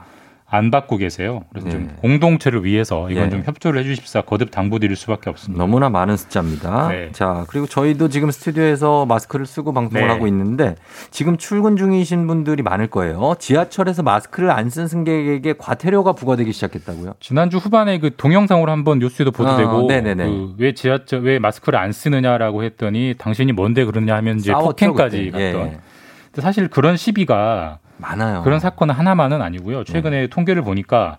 [0.49, 1.43] 안 받고 계세요.
[1.51, 3.31] 그래서 좀 공동체를 위해서 이건 예.
[3.31, 5.61] 좀 협조를 해주십사 거듭 당부드릴 수밖에 없습니다.
[5.61, 6.89] 너무나 많은 숫자입니다.
[6.91, 7.09] 네.
[7.11, 10.13] 자, 그리고 저희도 지금 스튜디오에서 마스크를 쓰고 방송을 네.
[10.13, 10.77] 하고 있는데
[11.11, 13.35] 지금 출근 중이신 분들이 많을 거예요.
[13.41, 17.15] 지하철에서 마스크를 안 쓴 승객에게 과태료가 부과되기 시작했다고요?
[17.19, 20.25] 지난주 후반에 그 동영상으로 한번 뉴스에도 보도되고 아, 네네네.
[20.59, 25.31] 그왜 지하철 왜 마스크를 안 쓰느냐라고 했더니 당신이 뭔데 그러냐 하면 이제 폭행까지.
[25.31, 25.41] 갔던.
[25.41, 25.79] 예.
[26.41, 28.43] 사실 그런 시비가 많아요.
[28.43, 29.85] 그런 사건은 하나만은 아니고요.
[29.85, 30.27] 최근에 네.
[30.29, 31.19] 통계를 보니까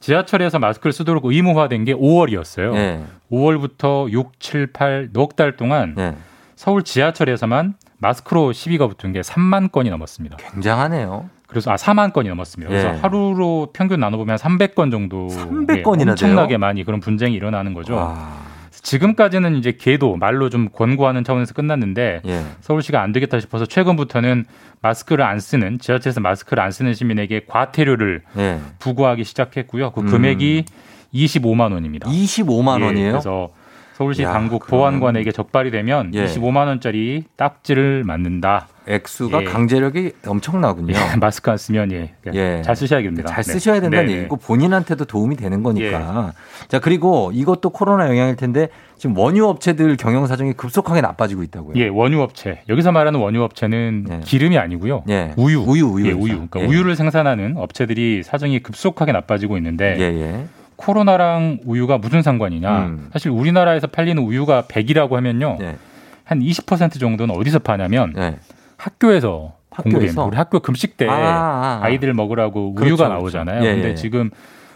[0.00, 2.72] 지하철에서 마스크를 쓰도록 의무화된 게 5월이었어요.
[2.72, 3.04] 네.
[3.30, 6.16] 5월부터 6, 7, 8 넉 달 동안 네.
[6.56, 10.36] 서울 지하철에서만 마스크로 시비가 붙은 게 3만 건이 넘었습니다.
[10.38, 11.30] 굉장하네요.
[11.46, 12.68] 그래서 아 4만 건이 넘었습니다.
[12.68, 12.98] 그래서 예.
[12.98, 16.58] 하루로 평균 나눠보면 300건 정도 300 건이나 엄청나게 돼요?
[16.58, 18.16] 많이 그런 분쟁이 일어나는 거죠.
[18.82, 22.42] 지금까지는 이제 계도 말로 좀 권고하는 차원에서 끝났는데 예.
[22.60, 24.44] 서울시가 안 되겠다 싶어서 최근부터는
[24.80, 28.58] 마스크를 안 쓰는 지하철에서 마스크를 안 쓰는 시민에게 과태료를 예.
[28.80, 29.92] 부과하기 시작했고요.
[29.92, 30.06] 그 음.
[30.06, 30.64] 금액이
[31.14, 32.08] 25만 원입니다.
[32.08, 33.10] 25만 예, 원이에요?
[33.12, 33.50] 그래서
[34.02, 36.24] 서울시 야, 당국 보안관에게 적발이 되면 예.
[36.24, 38.66] 25만 원짜리 딱지를 맞는다.
[38.88, 39.44] 액수가 예.
[39.44, 40.92] 강제력이 엄청나군요.
[40.94, 42.62] 예, 마스크 안 쓰면 예, 예.
[42.62, 43.28] 잘 쓰셔야겠습니다.
[43.28, 43.52] 잘 네.
[43.52, 44.18] 쓰셔야 된다는 네, 네.
[44.18, 46.32] 얘기고 본인한테도 도움이 되는 거니까.
[46.34, 46.66] 예.
[46.66, 51.74] 자, 그리고 이것도 코로나 영향일 텐데 지금 원유 업체들 경영 사정이 급속하게 나빠지고 있다고요.
[51.76, 52.62] 예, 원유 업체.
[52.68, 55.04] 여기서 말하는 원유 업체는 기름이 아니고요.
[55.10, 55.32] 예.
[55.36, 55.60] 우유.
[55.60, 56.08] 우유, 우유.
[56.08, 56.32] 예, 우유.
[56.32, 56.66] 그러니까 예.
[56.66, 60.44] 우유를 생산하는 업체들이 사정이 급속하게 나빠지고 있는데 예, 예.
[60.82, 62.78] 코로나랑 우유가 무슨 상관이냐?
[62.86, 63.08] 음.
[63.12, 65.58] 사실 우리나라에서 팔리는 우유가 100이라고 하면요.
[65.60, 65.76] 예.
[66.26, 68.14] 한20% 정도는 어디서 파냐면
[68.76, 69.82] 학교에서 학교에서?
[69.82, 70.24] 공급됩니다.
[70.24, 71.88] 우리 학교 금식 때 아, 아, 아.
[71.88, 73.38] 이들 먹으라고 그렇죠, 우유가 그렇죠.
[73.38, 73.64] 나오잖아요.
[73.64, 73.94] 예, 근데 예.
[73.94, 74.30] 지금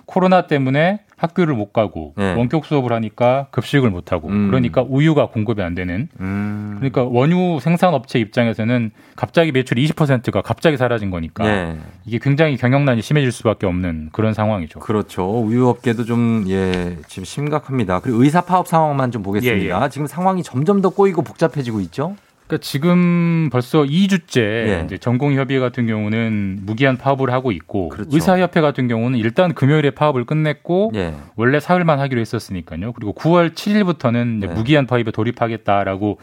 [0.06, 2.34] 코로나 때문에 학교를 못 가고 예.
[2.34, 4.48] 원격 수업을 하니까 급식을 못 하고 음.
[4.48, 11.10] 그러니까 우유가 공급이 안 되는 그러니까 원유 생산 업체 입장에서는 갑자기 매출이 20%가 갑자기 사라진
[11.10, 11.76] 거니까 예.
[12.04, 14.78] 이게 굉장히 경영난이 심해질 수밖에 없는 그런 상황이죠.
[14.80, 15.40] 그렇죠.
[15.40, 18.00] 우유 업계도 좀, 예, 지금 심각합니다.
[18.00, 19.80] 그리고 의사 파업 상황만 좀 보겠습니다.
[19.80, 19.88] 예, 예.
[19.88, 22.14] 지금 상황이 점점 더 꼬이고 복잡해지고 있죠?
[22.46, 24.82] 그러니까 지금 벌써 2주째 예.
[24.84, 28.10] 이제 전공협의 같은 경우는 무기한 파업을 하고 있고 그렇죠.
[28.12, 31.14] 의사협회 같은 경우는 일단 금요일에 파업을 끝냈고 예.
[31.34, 32.92] 원래 사흘만 하기로 했었으니까요.
[32.92, 34.46] 그리고 9월 7일부터는 네.
[34.46, 36.18] 무기한 파업에 돌입하겠다라고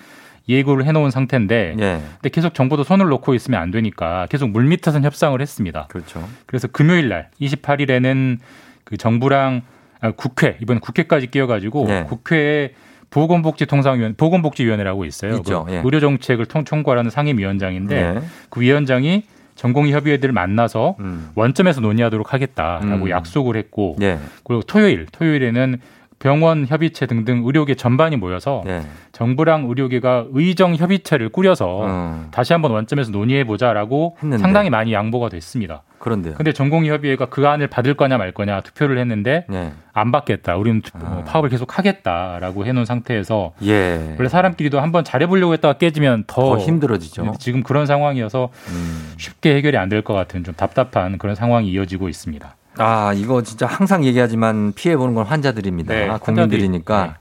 [0.50, 2.02] 예고를 해놓은 상태인데, 예.
[2.16, 5.88] 근데 계속 정부도 손을 놓고 있으면 안 되니까 계속 물밑에서 협상을 했습니다.
[5.90, 6.28] 그렇죠.
[6.46, 8.40] 그래서 금요일 날 28일에는
[8.84, 9.62] 그 정부랑
[10.02, 12.04] 아, 국회 이번 국회까지 끼어가지고 네.
[12.04, 12.74] 국회에
[13.14, 15.36] 보건복지통상위원 보건복지위원회라고 있어요.
[15.36, 15.66] 있죠.
[15.66, 15.82] 그 예.
[15.84, 18.22] 의료 정책을 통, 총괄하는 상임위원장인데 네.
[18.50, 19.24] 그 위원장이
[19.56, 21.30] 전공의 협의회들을 만나서 음.
[21.36, 23.10] 원점에서 논의하도록 하겠다라고 음.
[23.10, 24.18] 약속을 했고 예.
[24.44, 25.80] 그리고 토요일 토요일에는
[26.18, 28.82] 병원 협의체 등등 의료계 전반이 모여서 예.
[29.12, 32.28] 정부랑 의료계가 의정 협의체를 꾸려서 음.
[32.32, 34.18] 다시 한번 원점에서 논의해 보자라고.
[34.40, 35.84] 상당히 많이 양보가 됐습니다.
[36.04, 36.34] 그런데요.
[36.36, 39.72] 근데 전공의협의회가 그 안을 받을 거냐 말 거냐 투표를 했는데 네.
[39.94, 40.58] 안 받겠다.
[40.58, 41.20] 우리는 투- 아.
[41.20, 44.16] 어, 파업을 계속 하겠다라고 해놓은 상태에서 예.
[44.18, 47.36] 원래 사람끼리도 한번 잘해보려고 했다가 깨지면 더, 더 힘들어지죠.
[47.40, 49.14] 지금 그런 상황이어서 음.
[49.18, 52.56] 쉽게 해결이 안 될 것 같은 좀 답답한 그런 상황이 이어지고 있습니다.
[52.80, 55.94] 아, 이거 진짜 항상 얘기하지만 피해 보는 건 환자들입니다.
[55.94, 57.18] 네, 국민들이니까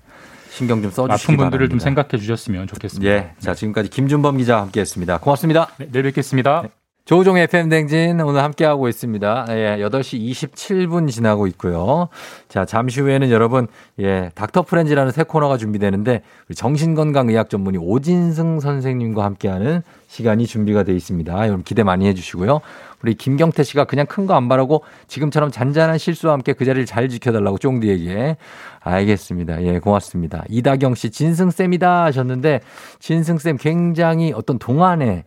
[0.50, 1.84] 신경 좀 써주시기 아픈 분들을 좀 바랍니다.
[2.02, 3.10] 생각해 주셨으면 좋겠습니다.
[3.12, 3.30] 예.
[3.38, 5.18] 자, 지금까지 김준범 기자와 함께했습니다.
[5.18, 5.68] 고맙습니다.
[5.78, 6.64] 네, 내일 뵙겠습니다.
[7.05, 9.46] 조우종 FM 댕진 오늘 함께하고 있습니다.
[9.50, 12.09] 예, 8시 27분 지나고 있고요.
[12.48, 13.66] 자, 잠시 후에는 여러분,
[13.98, 16.22] 예, 닥터 프렌즈라는 새 코너가 준비되는데,
[16.55, 21.36] 정신건강의학 전문의 오진승 선생님과 함께하는 시간이 준비가 되어 있습니다.
[21.48, 22.61] 여러분 기대 많이 해주시고요.
[23.03, 27.09] 우리 김경태 씨가 그냥 큰 거 안 바라고 지금처럼 잔잔한 실수와 함께 그 자리를 잘
[27.09, 28.36] 지켜달라고 쫑디에게.
[28.78, 29.61] 알겠습니다.
[29.64, 30.44] 예, 고맙습니다.
[30.48, 32.61] 이다경 씨, 진승쌤이다 하셨는데,
[33.00, 35.24] 진승쌤 굉장히 어떤 동안에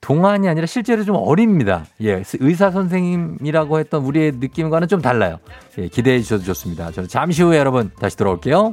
[0.00, 1.84] 동안이 아니라 실제로 좀 어립니다.
[2.02, 5.38] 예, 의사 선생님이라고 했던 우리의 느낌과는 좀 달라요.
[5.78, 6.90] 예, 기대해 주셔도 좋습니다.
[6.92, 8.72] 저는 잠시 후에 여러분 다시 돌아올게요.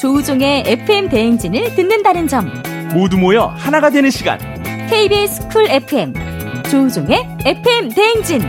[0.00, 2.50] 조우종의 FM 대행진을 듣는다는 점.
[2.94, 4.38] 모두 모여 하나가 되는 시간.
[4.88, 6.14] KBS 쿨 FM
[6.70, 8.40] 조우종의 FM 대행진.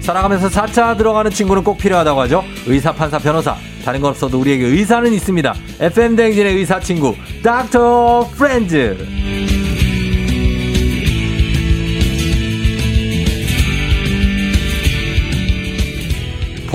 [0.00, 2.42] 살아가면서 4차 들어가는 친구는 꼭 필요하다고 하죠.
[2.66, 3.54] 의사, 판사, 변호사.
[3.84, 5.54] 다른 건 없어도 우리에게 의사는 있습니다.
[5.78, 7.14] FM 대행진의 의사 친구,
[7.44, 9.57] 닥터 프렌즈.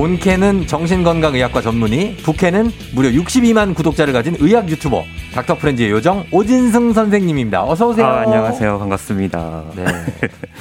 [0.03, 5.01] 본캐는 정신건강의학과 전문의, 북캐는 무려 62만 구독자를 가진 의학 유튜버,
[5.33, 7.63] 닥터 프렌즈의 요정 오진승 선생님입니다.
[7.63, 8.05] 어서 오세요.
[8.05, 8.79] 아, 안녕하세요.
[8.79, 9.63] 반갑습니다.
[9.77, 9.85] 네.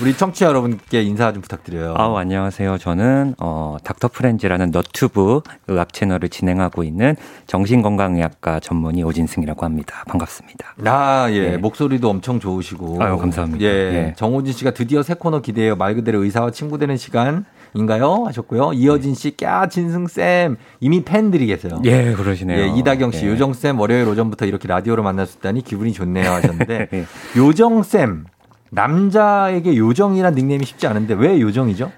[0.00, 1.96] 우리 청취자 여러분께 인사 좀 부탁드려요.
[1.98, 2.78] 아우, 안녕하세요.
[2.78, 7.16] 저는, 어, 닥터 프렌즈라는 너튜브 의학 채널을 진행하고 있는
[7.48, 10.04] 정신건강의학과 전문의 오진승이라고 합니다.
[10.06, 10.76] 반갑습니다.
[10.84, 11.56] 아, 예.
[11.56, 13.02] 목소리도 엄청 좋으시고.
[13.02, 13.64] 아유, 감사합니다.
[13.64, 13.68] 예.
[13.68, 14.14] 예.
[14.16, 15.74] 정호진 씨가 드디어 새 코너 기대해요.
[15.74, 17.44] 말 그대로 의사와 친구 되는 시간
[17.74, 18.24] 인가요?
[18.26, 18.72] 하셨고요.
[18.74, 20.56] 이어진 씨, 까, 진승 쌤.
[20.80, 21.80] 이미 팬들이 계세요.
[21.84, 22.58] 예, 그러시네요.
[22.58, 23.30] 예, 이다경 씨, 예.
[23.30, 26.88] 요정 쌤 월요일 오전부터 이렇게 라디오로 만날 수 있다니 기분이 좋네요 하셨는데.
[26.92, 27.04] 예.
[27.36, 28.26] 요정 쌤.
[28.70, 31.92] 남자에게 요정이란 닉네임이 쉽지 않은데 왜 요정이죠?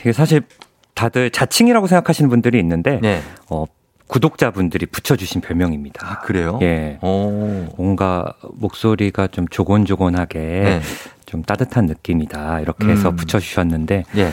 [0.00, 0.42] 이게 사실
[0.94, 3.22] 다들 자칭이라고 생각하시는 분들이 있는데, 네.
[3.48, 3.64] 어,
[4.08, 6.06] 구독자분들이 붙여주신 별명입니다.
[6.06, 6.58] 아, 그래요?
[6.62, 6.98] 예.
[7.76, 10.80] 뭔가 목소리가 좀 조곤조곤하게
[11.26, 12.60] 좀 따뜻한 느낌이다.
[12.60, 13.08] 이렇게 해서 네.
[13.10, 13.16] 음.
[13.16, 14.30] 붙여주셨는데, 예.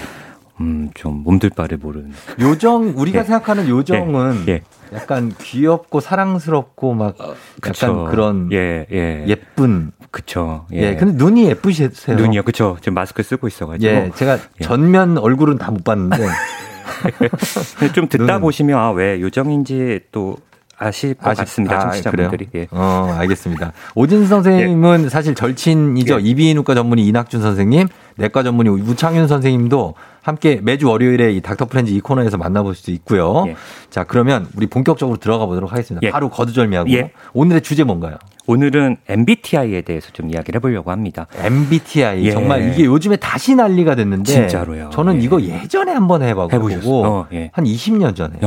[0.62, 2.12] 음, 좀 몸둘 바를 모르는.
[2.40, 3.24] 요정, 우리가 예.
[3.24, 4.62] 생각하는 요정은 예, 예.
[4.94, 8.08] 약간 귀엽고 사랑스럽고 막 약간 그쵸.
[8.10, 9.26] 그런 예, 예.
[9.28, 9.92] 예쁜.
[10.12, 10.66] 그쵸.
[10.72, 10.96] 예.
[10.96, 11.90] 근데 눈이 예쁘세요.
[12.16, 12.44] 눈이요.
[12.44, 12.78] 그쵸.
[12.80, 13.92] 지금 마스크 쓰고 있어가지고.
[13.94, 14.12] 예.
[14.16, 16.26] 제가 전면 얼굴은 다 못 봤는데.
[17.94, 20.38] 좀 듣다 눈은- 보시면, 아, 왜 요정인지 또
[20.78, 21.76] 아실 것 아쉽- 같습니다.
[21.78, 22.46] 아, 청취자분들이.
[22.48, 22.64] 그래요?
[22.66, 22.68] 예.
[22.72, 23.74] 어, 알겠습니다.
[23.96, 26.20] 오진 선생님은 사실 절친이죠.
[26.20, 27.88] 이비인후과 전문의 이낙준 선생님,
[28.18, 33.46] 내과 전문의 우창윤 선생님도 함께 매주 월요일에 이 닥터 프렌즈 이 코너에서 만나볼 수 있고요.
[33.48, 33.56] 예.
[33.90, 36.06] 자, 그러면 우리 본격적으로 들어가 보도록 하겠습니다.
[36.06, 36.10] 예.
[36.10, 37.12] 바로 거두절미하고 예.
[37.34, 38.18] 오늘의 주제 뭔가요?
[38.48, 41.28] 오늘은 MBTI에 대해서 좀 이야기를 해보려고 합니다.
[41.38, 42.32] MBTI 예.
[42.32, 44.90] 정말 이게 요즘에 다시 난리가 됐는데 진짜로요.
[44.92, 45.20] 저는 예.
[45.20, 47.04] 이거 예전에 한번 해보고 해보셨어요?
[47.04, 47.52] 어, 예.
[47.54, 48.40] 한 20년 전에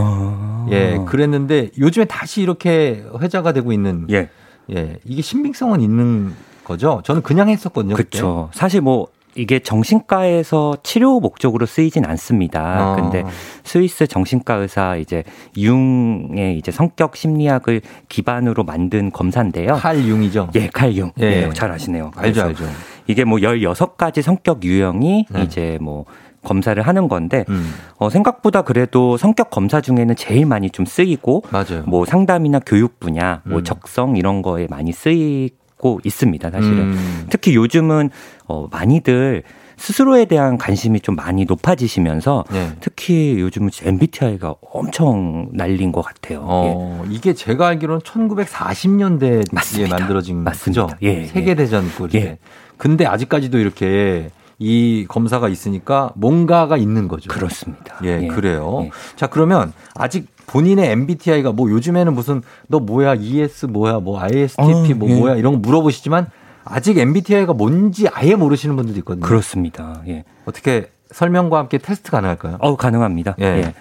[0.71, 4.29] 예 그랬는데 요즘에 다시 이렇게 회자가 되고 있는 예.
[4.73, 7.03] 예 이게 신빙성은 있는 거죠.
[7.05, 7.95] 저는 그냥 했었거든요.
[7.95, 8.51] 그렇죠.
[8.53, 9.09] 사실 뭐
[9.39, 12.93] 이게 정신과에서 치료 목적으로 쓰이진 않습니다.
[12.93, 12.97] 어.
[12.97, 13.25] 근데
[13.65, 15.23] 스위스 정신과 의사 이제
[15.57, 19.75] 융의 이제 성격 심리학을 기반으로 만든 검사인데요.
[19.77, 20.51] 칼 융이죠.
[20.57, 21.13] 예, 칼 융.
[21.21, 21.47] 예.
[21.47, 22.11] 예, 잘 아시네요.
[22.17, 22.65] 알죠, 알죠.
[23.07, 25.43] 이게 뭐 16가지 성격 유형이 네.
[25.43, 26.05] 이제 뭐
[26.45, 27.73] 검사를 하는 건데 음.
[27.97, 31.83] 어, 생각보다 그래도 성격 검사 중에는 제일 많이 좀 쓰이고 맞아요.
[31.87, 33.65] 뭐 상담이나 교육 분야, 뭐 음.
[33.65, 36.51] 적성 이런 거에 많이 쓰이고 있습니다.
[36.51, 37.27] 사실은 음.
[37.29, 38.11] 특히 요즘은
[38.49, 39.43] 어, 많이들
[39.77, 42.73] 스스로에 대한 관심이 좀 많이 높아지시면서 네.
[42.81, 46.41] 특히 요즘은 MBTI가 엄청 날린 것 같아요.
[46.41, 46.73] 예.
[46.75, 49.99] 어, 이게 제가 알기로는 1940년대에 맞습니다.
[49.99, 50.87] 만들어진 맞습니다.
[50.87, 50.97] 거죠.
[51.03, 52.19] 예, 세계대전 그 때.
[52.19, 52.39] 예.
[52.77, 57.29] 근데 아직까지도 이렇게 이 검사가 있으니까 뭔가가 있는 거죠.
[57.29, 58.01] 그렇습니다.
[58.03, 58.27] 예, 예.
[58.27, 58.81] 그래요.
[58.83, 58.91] 예.
[59.15, 64.97] 자, 그러면 아직 본인의 MBTI가 뭐 요즘에는 무슨 너 뭐야 ES 뭐야 뭐 ISTP 어,
[64.97, 65.15] 뭐 예.
[65.15, 66.31] 뭐야 이런 거 물어보시지만
[66.71, 69.25] 아직 MBTI가 뭔지 아예 모르시는 분들도 있거든요.
[69.25, 70.03] 그렇습니다.
[70.09, 70.25] 예.
[70.45, 72.59] 어떻게 설명과 함께 테스트 가능할까요?
[72.61, 73.37] 어, 가능합니다.
[73.41, 73.45] 예.
[73.45, 73.75] 예.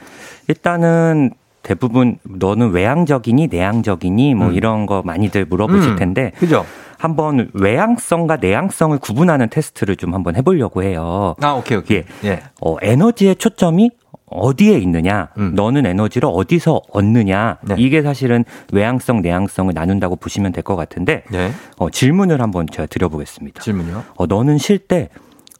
[0.47, 1.31] 일단은
[1.63, 4.53] 대부분 너는 외향적이니 내향적이니 뭐 음.
[4.53, 6.65] 이런 거 많이들 물어보실 음, 텐데 그죠?
[6.97, 11.35] 한번 외향성과 내향성을 구분하는 테스트를 좀 한번 해보려고 해요.
[11.41, 12.03] 아, 오케이, 오케이.
[12.23, 12.27] 예.
[12.29, 12.43] 예.
[12.61, 13.91] 어, 에너지의 초점이
[14.29, 15.53] 어디에 있느냐, 음.
[15.55, 17.75] 너는 에너지를 어디서 얻느냐, 네.
[17.77, 18.43] 이게 사실은
[18.73, 21.51] 외향성, 내향성을 나눈다고 보시면 될 것 같은데, 네.
[21.77, 23.61] 어, 질문을 한번 제가 드려보겠습니다.
[23.61, 24.03] 질문요?
[24.17, 25.09] 어, 너는 쉴 때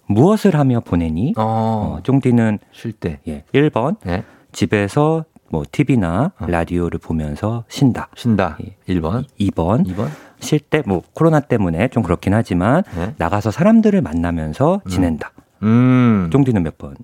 [0.08, 1.34] 무엇을 하며 보내니?
[1.38, 3.20] 어, 어, 쫑디는 쉴 때.
[3.28, 4.24] 예, 1번 네.
[4.52, 6.46] 집에서 뭐 TV나 어.
[6.46, 8.10] 라디오를 보면서 쉰다.
[8.16, 8.58] 쉰다.
[8.66, 8.76] 예.
[8.94, 9.24] 1번.
[9.40, 10.10] 2번 2번.
[10.40, 13.14] 쉴때뭐 코로나 때문에 좀 그렇긴 하지만 네.
[13.18, 15.32] 나가서 사람들을 만나면서 지낸다.
[15.64, 16.30] 음.
[16.32, 16.96] 쫑디는 몇 번?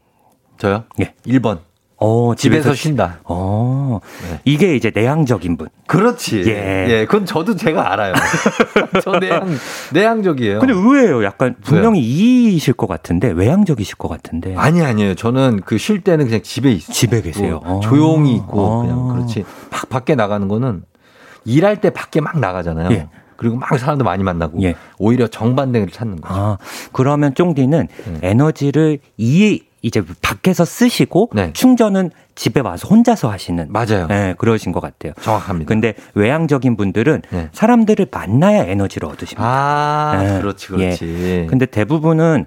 [0.58, 0.84] 저요?
[1.02, 1.14] 예.
[1.26, 1.60] 1번.
[1.98, 3.20] 어, 집에서 쉬- 쉰다.
[3.24, 4.40] 어, 네.
[4.44, 5.70] 이게 이제 내향적인 분.
[5.88, 6.44] 그렇지.
[6.48, 6.86] 예.
[6.90, 7.06] 예.
[7.06, 8.14] 그건 저도 제가 알아요.
[9.02, 9.48] 저 내향,
[9.94, 10.60] 내향적이에요.
[10.60, 11.24] 근데 의외예요.
[11.24, 14.54] 약간 분명히 이이실 것 같은데 외향적이실 것 같은데.
[14.58, 15.16] 아니, 아니에요.
[15.16, 16.94] 저는 그 쉴 때는 그냥 집에 있어요.
[16.94, 17.62] 집에 계세요.
[17.66, 17.80] 뭐 어.
[17.80, 18.82] 조용히 있고, 어.
[18.82, 19.46] 그냥 그렇지.
[19.72, 20.84] 막 밖에 나가는 거는
[21.46, 22.92] 일할 때 밖에 막 나가잖아요.
[22.92, 23.08] 예.
[23.44, 24.62] 그리고 막 사람도 많이 만나고.
[24.64, 24.76] 예.
[24.98, 26.34] 오히려 정반대를 찾는 거죠.
[26.34, 26.58] 아,
[26.94, 28.20] 그러면 쫑디는 음.
[28.22, 31.52] 에너지를 이 이제 밖에서 쓰시고 네.
[31.52, 34.08] 충전은 집에 와서 혼자서 하시는 맞아요.
[34.08, 35.12] 네, 그러신 것 같아요.
[35.22, 35.68] 정확합니다.
[35.68, 37.50] 근데 외향적인 분들은 네.
[37.52, 39.44] 사람들을 만나야 에너지를 얻으십니다.
[39.46, 40.40] 아, 네.
[40.40, 41.48] 그렇지, 그렇지.
[41.50, 42.46] 근데 대부분은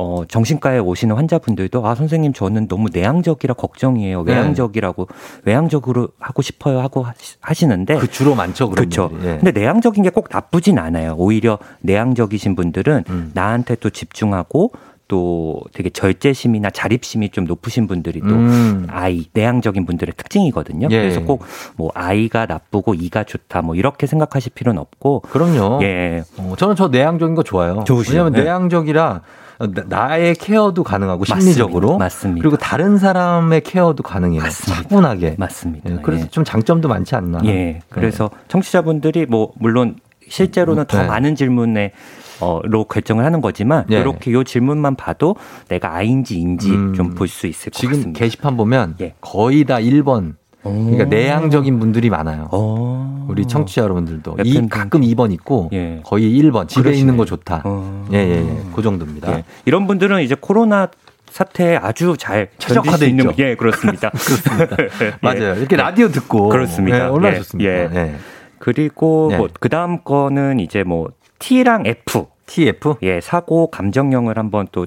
[0.00, 4.22] 어, 정신과에 오시는 환자분들도 아 선생님 저는 너무 내향적이라 걱정이에요.
[4.24, 4.32] 네.
[4.32, 5.08] 외향적이라고
[5.44, 9.10] 외향적으로 하고 싶어요 하고 하시- 하시는데 그 주로 많죠, 그렇죠.
[9.22, 9.36] 예.
[9.40, 11.14] 근데 내향적인 게 꼭 나쁘진 않아요.
[11.18, 13.30] 오히려 내향적이신 분들은 음.
[13.34, 14.72] 나한테 또 집중하고
[15.06, 18.86] 또 되게 절제심이나 자립심이 좀 높으신 분들이 또 음.
[18.90, 20.88] 아이 내향적인 분들의 특징이거든요.
[20.90, 20.98] 예.
[21.00, 21.42] 그래서 꼭
[21.76, 25.80] 뭐 아이가 나쁘고 이가 좋다 뭐 이렇게 생각하실 필요는 없고 그럼요.
[25.82, 26.22] 예.
[26.38, 27.82] 어, 저는 저 내향적인 거 좋아요.
[27.86, 28.12] 좋으시죠?
[28.16, 28.42] 왜냐면 네.
[28.44, 29.22] 내향적이라
[29.66, 31.40] 나- 나의 케어도 가능하고 맞습니다.
[31.40, 32.42] 심리적으로 맞습니다.
[32.42, 34.42] 그리고 다른 사람의 케어도 가능해요.
[34.42, 34.82] 맞습니다.
[34.82, 35.34] 차분하게.
[35.38, 35.90] 맞습니다.
[35.90, 36.28] 예, 그래서 예.
[36.28, 37.40] 좀 장점도 많지 않나.
[37.44, 37.80] 예.
[37.90, 39.96] 그래서 청취자분들이 뭐 물론
[40.28, 41.06] 실제로는 더 네.
[41.08, 41.92] 많은 질문에
[42.40, 43.98] 어로 결정을 하는 거지만 예.
[44.00, 45.36] 이렇게 요 질문만 봐도
[45.68, 46.94] 내가 아인지 인지 음.
[46.94, 48.18] 좀볼 수 있을 것 지금 같습니다.
[48.18, 49.14] 게시판 보면 예.
[49.20, 50.36] 거의 다 1번.
[50.62, 51.08] 그러니까 오.
[51.08, 52.48] 내향적인 분들이 많아요.
[52.52, 53.26] 어.
[53.28, 54.68] 우리 청취자 여러분들도 이 등.
[54.68, 56.00] 가끔 2번 있고 예.
[56.04, 57.00] 거의 1번 집에 그러시네.
[57.00, 57.62] 있는 거 좋다.
[57.64, 58.06] 어.
[58.12, 58.56] 예, 예, 예.
[58.74, 59.32] 그 정도입니다.
[59.32, 59.44] 예.
[59.64, 60.88] 이런 분들은 이제 코로나
[61.30, 63.42] 사태에 아주 잘 최적화돼 있는 있죠.
[63.42, 64.10] 예 그렇습니다.
[64.12, 64.76] 그렇습니다.
[65.04, 65.12] 예.
[65.22, 65.54] 맞아요.
[65.54, 66.98] 이렇게 라디오 듣고 그렇습니다.
[66.98, 67.70] 예, 얼마나 예, 좋습니까?
[67.72, 67.88] 예.
[67.94, 68.14] 예.
[68.58, 69.38] 그리고 네.
[69.38, 71.08] 뭐 그다음 거는 이제 뭐
[71.38, 72.96] T랑 F TF?
[73.02, 74.86] 예 사고 감정형을 한번 또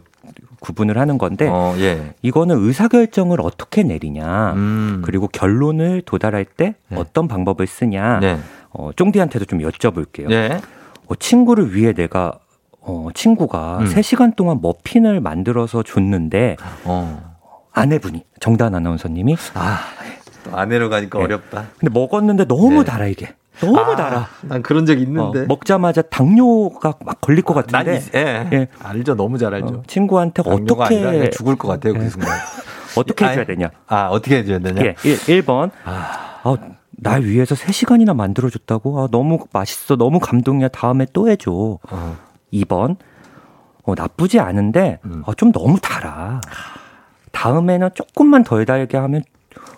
[0.63, 2.13] 구분을 하는 건데 어, 예.
[2.21, 5.01] 이거는 의사 결정을 어떻게 내리냐 음.
[5.03, 6.97] 그리고 결론을 도달할 때 네.
[6.97, 8.39] 어떤 방법을 쓰냐 네.
[8.71, 10.31] 어, 쫑디한테도 좀 여쭤볼게요.
[10.31, 10.61] 예.
[11.07, 12.39] 어, 친구를 위해 내가
[12.79, 13.85] 어, 친구가 음.
[13.85, 16.55] 3시간 동안 머핀을 만들어서 줬는데
[16.85, 17.33] 어.
[17.73, 19.79] 아내분이 정단 아나운서님이 아,
[20.43, 21.23] 또 아내로 가니까 예.
[21.23, 21.67] 어렵다.
[21.79, 22.83] 근데 먹었는데 너무 네.
[22.83, 25.45] 달아 이게 너무 아, 달아 난 그런 적 어, 있는데.
[25.45, 28.49] 먹자마자 당뇨가 막 걸릴 것난 같은데 있- 예.
[28.51, 28.67] 예.
[28.79, 29.15] 알죠.
[29.15, 29.67] 너무 잘 알죠.
[29.67, 31.93] 어, 친구한테 어떻게 죽을 것 같아요.
[31.95, 31.99] 예.
[31.99, 32.31] 그 순간.
[32.95, 34.83] 어떻게 해줘야 아니, 되냐 아, 어떻게 해줘야 되냐?
[34.83, 34.95] 예,
[35.27, 36.43] 1, 번 아,
[36.91, 39.01] 날 위해서 3시간이나 만들어줬다고?
[39.01, 39.95] 아, 너무 맛있어.
[39.95, 40.67] 너무 감동이야.
[40.67, 41.51] 다음에 또 해줘.
[41.51, 42.17] 어.
[42.53, 42.97] 2번.
[43.85, 45.23] 어, 나쁘지 않은데, 음.
[45.25, 46.39] 어, 좀 너무 달아.
[47.31, 49.23] 다음에는 조금만 덜 달게 하면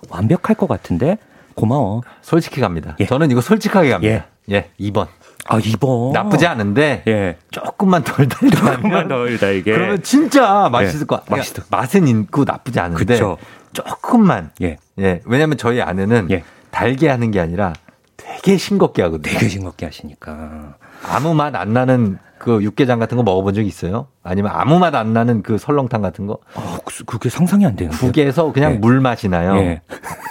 [0.09, 1.17] 완벽할 것 같은데?
[1.55, 2.01] 고마워.
[2.21, 2.95] 솔직히 갑니다.
[2.99, 3.05] 예.
[3.05, 4.25] 저는 이거 솔직하게 갑니다.
[4.51, 4.69] 예.
[4.79, 5.07] 2번.
[5.47, 6.11] 아, 2번.
[6.11, 7.37] 나쁘지 않은데 예.
[7.51, 9.71] 조금만 덜 달면 조금만 덜 달게.
[9.71, 11.37] 그러면 진짜 맛있을 것 같아요.
[11.37, 11.63] 맛있어.
[11.69, 13.37] 맛은 있고 나쁘지 않은데 그쵸.
[13.73, 14.77] 조금만 예.
[14.99, 15.21] 예.
[15.25, 16.43] 왜냐면 저희 아내는 예.
[16.71, 17.73] 달게 하는 게 아니라
[18.17, 19.33] 되게 싱겁게 하거든요.
[19.33, 20.75] 되게 싱겁게 하시니까.
[21.09, 24.07] 아무 맛 안 나는 그 육개장 같은 거 먹어본 적 있어요?
[24.23, 26.37] 아니면 아무 맛 안 나는 그 설렁탕 같은 거?
[26.55, 27.97] 어, 그게 상상이 안 되는데.
[27.97, 28.77] 국에서 그냥 예.
[28.77, 29.55] 물 맛이 나요.
[29.57, 29.81] 예.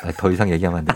[0.05, 0.95] 아, 더 이상 얘기하면 안 돼.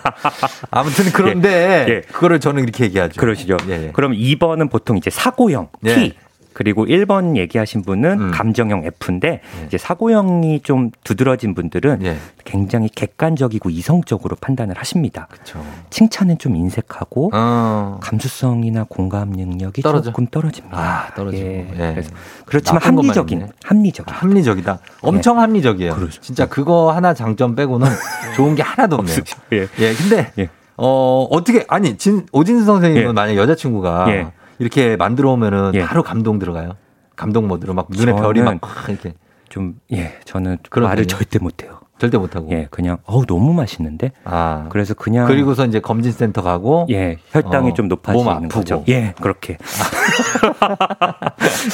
[0.70, 1.49] 아무튼 그런데
[1.89, 1.93] 예.
[1.93, 2.01] 예.
[2.03, 3.20] 그거를 저는 이렇게 얘기하죠.
[3.20, 3.57] 그러시죠.
[3.68, 3.91] 예, 예.
[3.93, 6.12] 그럼 2번은 보통 이제 사고형 예.
[6.59, 8.31] 그리고 1번 얘기하신 분은 음.
[8.33, 12.17] 감정형 F인데 이제 사고형이 좀 두드러진 분들은 예.
[12.45, 15.29] 굉장히 객관적이고 이성적으로 판단을 하십니다.
[15.31, 15.65] 그렇죠.
[15.91, 18.01] 칭찬은 좀 인색하고 어.
[18.03, 20.11] 감수성이나 공감 능력이 떨어져?
[20.11, 20.77] 조금 떨어집니다.
[20.77, 21.47] 아, 떨어지고.
[21.47, 21.69] 예.
[21.75, 21.91] 예.
[21.93, 22.11] 그래서
[22.45, 23.49] 그렇지만 합리적인.
[23.63, 24.81] 합리적인 합리적이다.
[25.03, 25.95] 엄청 합리적이에요.
[25.95, 26.21] 그렇죠.
[26.21, 27.87] 진짜 그거 하나 장점 빼고는
[28.35, 29.17] 좋은 게 하나도 없네요.
[29.53, 29.69] 예.
[29.79, 30.49] 예, 근데 예.
[30.77, 33.13] 어 어떻게 아니 진 오진수 선생님은 예.
[33.13, 34.33] 만약 여자친구가 예.
[34.59, 35.85] 이렇게 만들어 오면은 예.
[35.85, 36.77] 바로 감동 들어가요.
[37.17, 39.15] 감동 모드로 막 눈에 별이 막 이렇게
[39.49, 41.19] 좀 예, 저는 그런 말을 편이에요?
[41.19, 41.81] 절대 못 해요.
[41.99, 42.49] 절대 못 하고.
[42.53, 44.13] 예, 그냥 어우 너무 맛있는데.
[44.25, 44.67] 아.
[44.71, 48.49] 그래서 그냥 그리고서 이제 검진센터 가고 예, 혈당이 어, 좀몸 높아지는.
[48.49, 48.85] 거죠.
[48.89, 49.59] 예, 그렇게.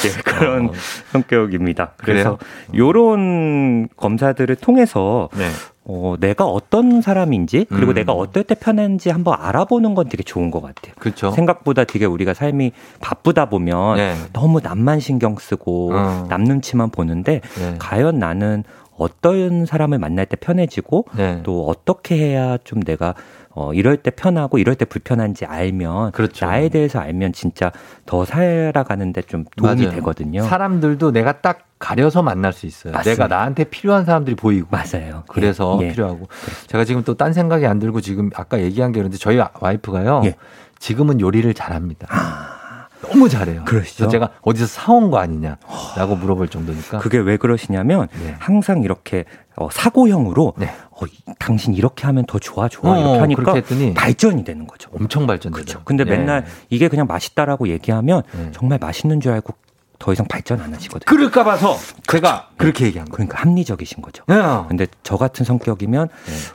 [0.06, 0.72] 예, 그런 어.
[1.12, 1.92] 성격입니다.
[1.98, 2.86] 그래서 그래요?
[2.86, 5.48] 요런 검사들을 통해서 네.
[5.86, 7.94] 어, 내가 어떤 사람인지 그리고 음.
[7.94, 10.94] 내가 어떨 때 편한지 한번 알아보는 건 되게 좋은 것 같아요.
[10.98, 11.30] 그렇죠.
[11.32, 14.14] 생각보다 되게 우리가 삶이 바쁘다 보면 네.
[14.32, 16.26] 너무 남만 신경 쓰고 어.
[16.30, 17.74] 남 눈치만 보는데 네.
[17.78, 18.64] 과연 나는
[18.96, 21.40] 어떤 사람을 만날 때 편해지고 네.
[21.42, 23.14] 또 어떻게 해야 좀 내가
[23.56, 26.44] 어 이럴 때 편하고 이럴 때 불편한지 알면 그렇죠.
[26.46, 27.70] 나에 대해서 알면 진짜
[28.04, 29.94] 더 살아가는데 좀 도움이 맞아요.
[29.96, 30.42] 되거든요.
[30.42, 32.92] 사람들도 내가 딱 가려서 만날 수 있어요.
[32.92, 33.24] 맞습니다.
[33.24, 34.66] 내가 나한테 필요한 사람들이 보이고.
[34.70, 35.22] 맞아요.
[35.28, 35.92] 그래서 예, 예.
[35.92, 36.26] 필요하고.
[36.66, 40.22] 제가 지금 또 딴 생각이 안 들고 지금 아까 얘기한 게 그런데 저희 와이프가요.
[40.24, 40.34] 예.
[40.80, 42.08] 지금은 요리를 잘합니다.
[43.14, 43.60] 너무 잘해요.
[43.60, 43.64] 아.
[43.64, 44.08] 그러시죠?
[44.08, 46.98] 제가 어디서 사온 거 아니냐라고 물어볼 정도니까.
[46.98, 48.34] 그게 왜 그러시냐면 네.
[48.38, 49.24] 항상 이렇게
[49.56, 50.66] 어, 사고형으로 네.
[50.90, 53.54] 어, 이- 당신 이렇게 하면 더 좋아 좋아 어, 이렇게 하니까
[53.94, 54.90] 발전이 되는 거죠.
[54.92, 55.52] 엄청 발전되죠.
[55.64, 55.84] 그렇죠.
[55.84, 56.10] 근데 예.
[56.10, 58.50] 맨날 이게 그냥 맛있다라고 얘기하면 네.
[58.52, 59.54] 정말 맛있는 줄 알고
[59.98, 61.04] 더 이상 발전 안 하시거든요.
[61.06, 63.14] 그럴까 봐서 제가 그렇게 얘기한 거예요.
[63.28, 64.24] 그러니까 합리적이신 거죠.
[64.26, 64.34] 네.
[64.68, 66.08] 근데 저 같은 성격이면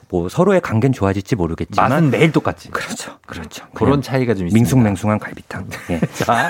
[0.10, 2.70] 뭐 서로의 관계는 좋아질지 모르겠지만 맛은 매일 똑같지.
[2.70, 3.18] 그렇죠.
[3.26, 3.66] 그렇죠.
[3.74, 4.54] 그런 그냥 차이가 좀 있습니다.
[4.54, 5.68] 밍숭맹숭한 갈비탕.
[5.92, 6.00] 예.
[6.14, 6.50] 자,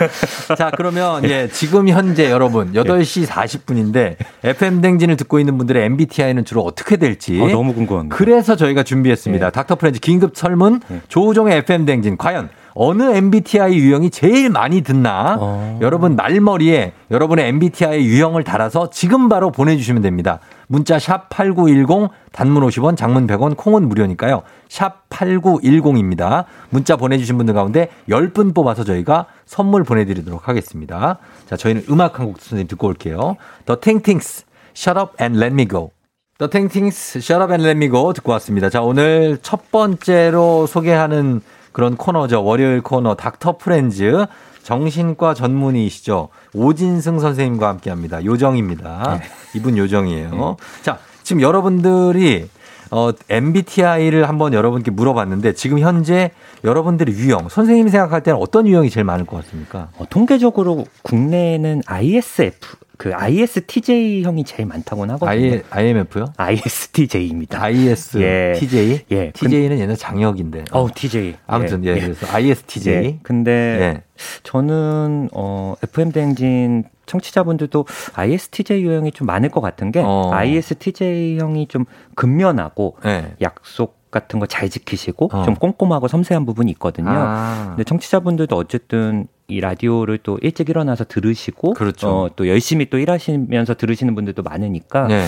[0.57, 6.61] 자, 그러면 예, 지금 현재 여러분 8시 40분인데 FM 댕진을 듣고 있는 분들의 MBTI는 주로
[6.61, 8.15] 어떻게 될지 어, 너무 궁금합니다.
[8.15, 9.45] 그래서 저희가 준비했습니다.
[9.47, 9.51] 예.
[9.51, 11.01] 닥터 프렌즈 긴급 설문 예.
[11.07, 15.37] 조우종의 FM 댕진 과연 어느 MBTI 유형이 제일 많이 듣나?
[15.39, 15.79] 어.
[15.81, 20.39] 여러분 말머리에 여러분의 MBTI 유형을 달아서 지금 바로 보내주시면 됩니다.
[20.67, 24.43] 문자 샵 8910 단문 50원 장문 100원 콩은 무료니까요.
[24.67, 26.45] 샵 8910입니다.
[26.69, 31.17] 문자 보내주신 분들 가운데 10분 뽑아서 저희가 선물 보내드리도록 하겠습니다.
[31.47, 33.35] 자, 저희는 음악 한곡 선생님 듣고 올게요.
[33.65, 34.45] The Tingtings,
[34.75, 35.91] Shut Up and Let Me Go.
[36.37, 38.69] The Tingtings, Shut Up and Let Me Go 듣고 왔습니다.
[38.69, 41.41] 자, 오늘 첫 번째로 소개하는
[41.71, 42.43] 그런 코너죠.
[42.43, 44.25] 월요일 코너 닥터 프렌즈.
[44.63, 46.29] 정신과 전문의이시죠.
[46.53, 48.23] 오진승 선생님과 함께 합니다.
[48.23, 49.19] 요정입니다.
[49.55, 50.57] 이분 요정이에요.
[50.83, 52.47] 자, 지금 여러분들이
[52.91, 56.31] 어, MBTI를 한번 여러분께 물어봤는데 지금 현재
[56.63, 59.89] 여러분들의 유형, 선생님이 생각할 때는 어떤 유형이 제일 많을 것 같습니까?
[59.97, 65.61] 어, 통계적으로 국내에는 ISF 그 ISTJ형이 제일 많다고는 하거든요.
[65.71, 66.33] I, IMF요?
[66.35, 67.63] ISTJ입니다.
[67.63, 69.05] ISTJ?
[69.09, 69.31] 예.
[69.31, 70.65] TJ는 옛날 장혁인데.
[70.71, 71.35] 어, TJ.
[71.47, 72.93] 아무튼, 예, 그래서 ISTJ.
[72.93, 73.19] 예.
[73.23, 74.03] 근데 예.
[74.43, 77.85] 저는 어 FM 대행진 청취자분들도
[78.15, 80.31] ISTJ 유형이 좀 많을 것 같은 게 어.
[80.33, 81.85] ISTJ형이 좀
[82.15, 83.33] 근면하고 예.
[83.41, 85.43] 약속 같은 거 잘 지키시고 어.
[85.45, 87.11] 좀 꼼꼼하고 섬세한 부분이 있거든요.
[87.11, 87.67] 아.
[87.69, 92.07] 근데 청취자분들도 어쨌든 이 라디오를 또 일찍 일어나서 들으시고 그렇죠.
[92.07, 95.25] 어, 또 열심히 또 일하시면서 들으시는 분들도 많으니까 네.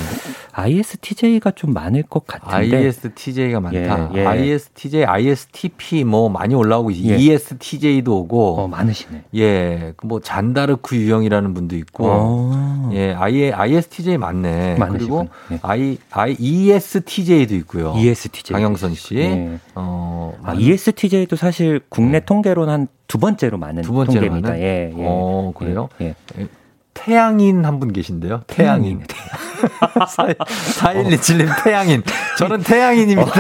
[0.54, 4.12] ISTJ가 좀 많을 것 같은데 ISTJ가 많다.
[4.14, 4.26] 예, 예.
[4.26, 7.18] ISTJ, ISTP 뭐 많이 올라오고 예.
[7.18, 8.60] ESTJ도 오고.
[8.60, 9.24] 어, 많으시네.
[9.36, 12.08] 예, 그뭐 잔다르크 유형이라는 분도 있고.
[12.08, 12.90] 어.
[12.94, 14.76] 예, I, ISTJ 맞네.
[14.78, 15.28] 많으시군.
[15.28, 15.60] 그리고 예.
[15.62, 17.94] I, I, ESTJ도 있고요.
[17.98, 18.54] ESTJ.
[18.54, 19.16] 강영선 씨.
[19.16, 19.60] 예.
[19.76, 22.26] 어, 아, ESTJ도 사실 국내 네.
[22.26, 24.50] 통계로는 한 두 번째로 많은 두 번째로 통계입니다.
[24.52, 24.62] 많은?
[24.64, 25.06] 예, 예.
[25.06, 25.90] 어, 그래요?
[26.00, 26.16] 예.
[26.94, 28.44] 태양인 한 분 계신데요.
[28.48, 29.02] 태양인.
[29.62, 32.04] 4127님 태양인.
[32.38, 33.32] 저는 태양인입니다.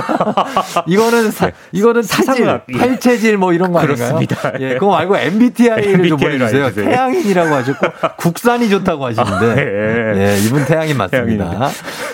[0.87, 2.77] 이거는 사, 이거는 사질, 사상학, 예.
[2.77, 4.15] 팔체질 뭐 이런 거 아닌가요?
[4.15, 4.53] 그렇습니다.
[4.59, 6.65] 예, 그거 말고 MBTI를 좀 보내주세요.
[6.65, 6.89] 해주세요.
[6.89, 10.19] 태양인이라고 하셨고 국산이 좋다고 하시는데 예.
[10.35, 11.69] 예, 이분 태양인 맞습니다.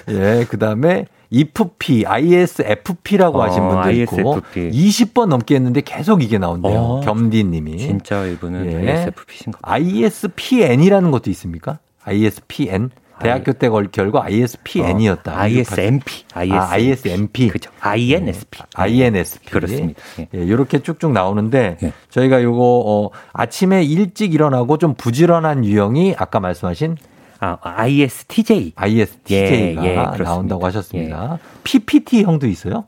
[0.09, 4.71] 예, 그 다음에 IFP, ISFP라고 어, 하신 분도 있고 ISFP.
[4.71, 6.79] 20번 넘게 했는데 계속 이게 나온대요.
[6.79, 7.01] 어.
[7.01, 7.77] 겸디님이.
[7.79, 8.91] 진짜 이분은 예.
[8.91, 9.59] ISFP신가?
[9.61, 11.79] ISPN이라는 것도 있습니까?
[12.05, 12.91] ISPN?
[13.21, 15.33] 대학교 때걸 결과 ISPN이었다.
[15.33, 16.23] 어, ISMP.
[16.33, 16.39] 아,
[16.71, 17.49] ISMP.
[17.49, 17.71] 그죠.
[17.79, 18.59] INSP.
[18.75, 19.49] INSP.
[19.49, 20.01] 그렇습니다.
[20.19, 20.27] 예.
[20.33, 21.77] 예, 이렇게 쭉쭉 나오는데
[22.09, 26.97] 저희가 요거 어, 아침에 일찍 일어나고 좀 부지런한 유형이 아까 말씀하신
[27.39, 28.73] 아, ISTJ.
[28.75, 30.23] ISTJ가 예, 예.
[30.23, 31.39] 나온다고 하셨습니다.
[31.63, 32.85] PPT 형도 있어요?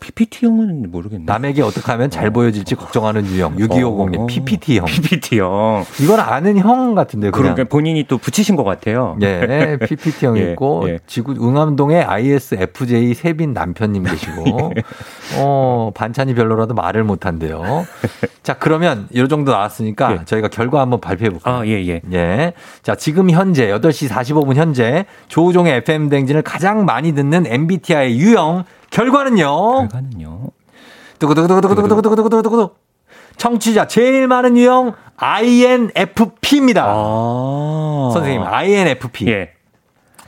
[0.00, 1.24] PPT형은 모르겠네.
[1.26, 3.56] 남에게 어떻게 하면 잘 보여질지 걱정하는 유형.
[3.56, 4.26] 6250님 어.
[4.26, 4.86] PPT 형.
[4.86, 5.84] PPT형.
[6.00, 7.30] 이건 아는 형 같은데요.
[7.32, 7.54] 그냥.
[7.54, 9.16] 그러니까 본인이 또 붙이신 것 같아요.
[9.22, 10.98] 예, PPT 형 예, 있고 예.
[11.06, 14.72] 지구 응암동에 ISFJ 세빈 남편님 계시고
[15.38, 17.86] 어 반찬이 별로라도 말을 못 한대요.
[18.42, 21.56] 자 그러면 이 정도 나왔으니까 저희가 결과 한번 발표해 볼까요?
[21.56, 22.00] 아, 예, 예.
[22.12, 22.52] 예.
[22.82, 29.88] 자 지금 현재 8시 45분 현재 조우종의 FM 댕진을 가장 많이 듣는 MBTI 유형 결과는요.
[29.88, 30.48] 결과는요.
[31.18, 32.70] 두구두구두구두구두구두구두구두구
[33.36, 36.84] 청취자 제일 많은 유형 INFP입니다.
[38.12, 39.28] 선생님 INFP.
[39.28, 39.50] 예.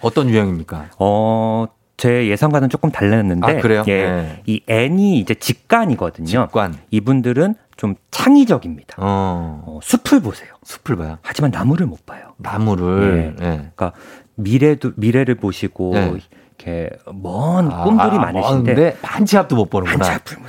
[0.00, 0.86] 어떤 유형입니까?
[0.98, 3.46] 어, 제 예상과는 조금 달랐는데.
[3.58, 3.82] 아, 그래요?
[3.88, 4.04] 예.
[4.04, 4.42] 네.
[4.46, 6.26] 이 N이 이제 직관이거든요.
[6.26, 6.74] 직관.
[6.90, 8.96] 이분들은 좀 창의적입니다.
[8.98, 9.62] 어.
[9.66, 10.50] 어, 숲을 보세요.
[10.64, 11.18] 숲을 봐요.
[11.22, 12.34] 하지만 나무를 못 봐요.
[12.38, 13.34] 나무를.
[13.40, 13.44] 예.
[13.44, 13.50] 예.
[13.74, 13.92] 그러니까
[14.34, 16.12] 미래도 미래를 보시고 네.
[16.60, 20.04] 이렇게 먼 아, 꿈들이 아, 많으신데 먼데 반치압도 못 보는구나.
[20.04, 20.44] 반치압을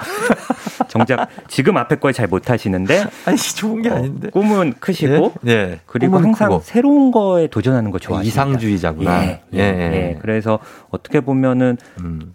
[0.91, 5.79] 정작 지금 앞에 걸 잘 못하시는데 아니 좋은 게 아닌데 꿈은 크시고 예, 예.
[5.85, 6.61] 그리고 항상 크고.
[6.63, 8.27] 새로운 거에 도전하는 거 좋아하십니다.
[8.43, 9.23] 이상주의자구나.
[9.23, 9.93] 예, 예, 예, 예.
[10.09, 10.17] 예.
[10.21, 11.77] 그래서 어떻게 보면은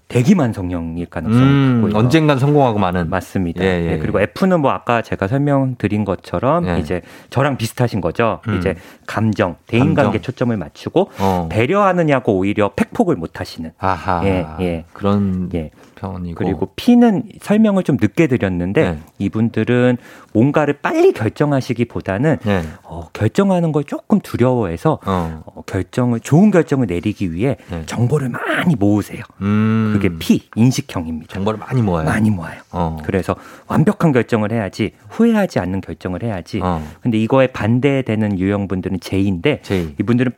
[0.09, 1.99] 대기만성형일 가능성이 음, 크고요.
[1.99, 3.11] 언젠간 성공하고 마는.
[3.11, 3.63] 맞습니다.
[3.63, 6.79] 예, 예, 예, 그리고 F는 뭐 아까 제가 설명드린 것처럼 예.
[6.79, 8.41] 이제 저랑 비슷하신 거죠.
[8.49, 8.57] 음.
[8.59, 8.77] 이제
[9.07, 10.21] 감정, 대인관계.
[10.23, 11.49] 초점을 맞추고 어.
[11.51, 13.73] 배려하느냐고 오히려 팩폭을 못 하시는.
[13.79, 14.23] 아하.
[14.25, 14.85] 예, 예.
[14.93, 15.71] 그런 예.
[15.97, 16.37] 편이고.
[16.37, 18.99] 그리고 P는 설명을 좀 늦게 드렸는데 네.
[19.19, 19.97] 이분들은
[20.33, 22.63] 뭔가를 빨리 결정하시기보다는 네.
[22.85, 25.43] 어, 결정하는 걸 조금 두려워해서 어.
[25.45, 29.23] 어, 결정을 좋은 결정을 내리기 위해 정보를 많이 모으세요.
[29.41, 29.47] 네.
[29.47, 29.91] 음.
[29.95, 31.35] 그게 P 인식형입니다.
[31.35, 32.05] 정보를 많이 모아요.
[32.05, 32.61] 많이 모아요.
[32.71, 32.99] 어.
[33.05, 33.35] 그래서
[33.67, 36.61] 완벽한 결정을 해야지 후회하지 않는 결정을 해야지.
[36.63, 36.87] 어.
[37.01, 39.95] 근데 이거에 반대되는 유형분들은 J인데 J.
[39.99, 40.33] 이분들은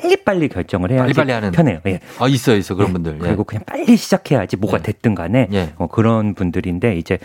[0.00, 1.50] 빨리빨리 결정을 해야지 빨리빨리 하는.
[1.52, 1.80] 편해요.
[1.86, 2.00] 예.
[2.18, 2.74] 아, 있어, 있어.
[2.74, 2.92] 그런 예.
[2.94, 3.14] 분들.
[3.14, 3.18] 예.
[3.18, 5.72] 그리고 그냥 빨리 시작해야지 뭐가 됐든 간에 예.
[5.76, 7.18] 어, 그런 분들인데 이제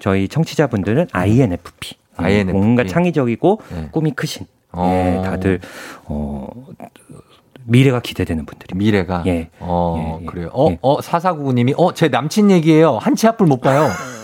[0.00, 1.96] 저희 청취자분들은 INFP.
[2.18, 2.52] 음, INFP.
[2.52, 3.88] 뭔가 창의적이고 예.
[3.90, 4.46] 꿈이 크신.
[4.72, 5.18] 어.
[5.18, 5.60] 예, 다들
[6.04, 6.46] 어
[7.64, 8.76] 미래가 기대되는 분들이.
[8.76, 9.22] 미래가.
[9.26, 9.50] 예.
[9.60, 10.26] 어, 예, 예.
[10.26, 10.50] 그래요.
[10.52, 10.78] 어, 예.
[10.82, 12.98] 어, 사사구구님이, 어, 제 남친 얘기예요.
[12.98, 13.88] 한치 앞을 못 봐요.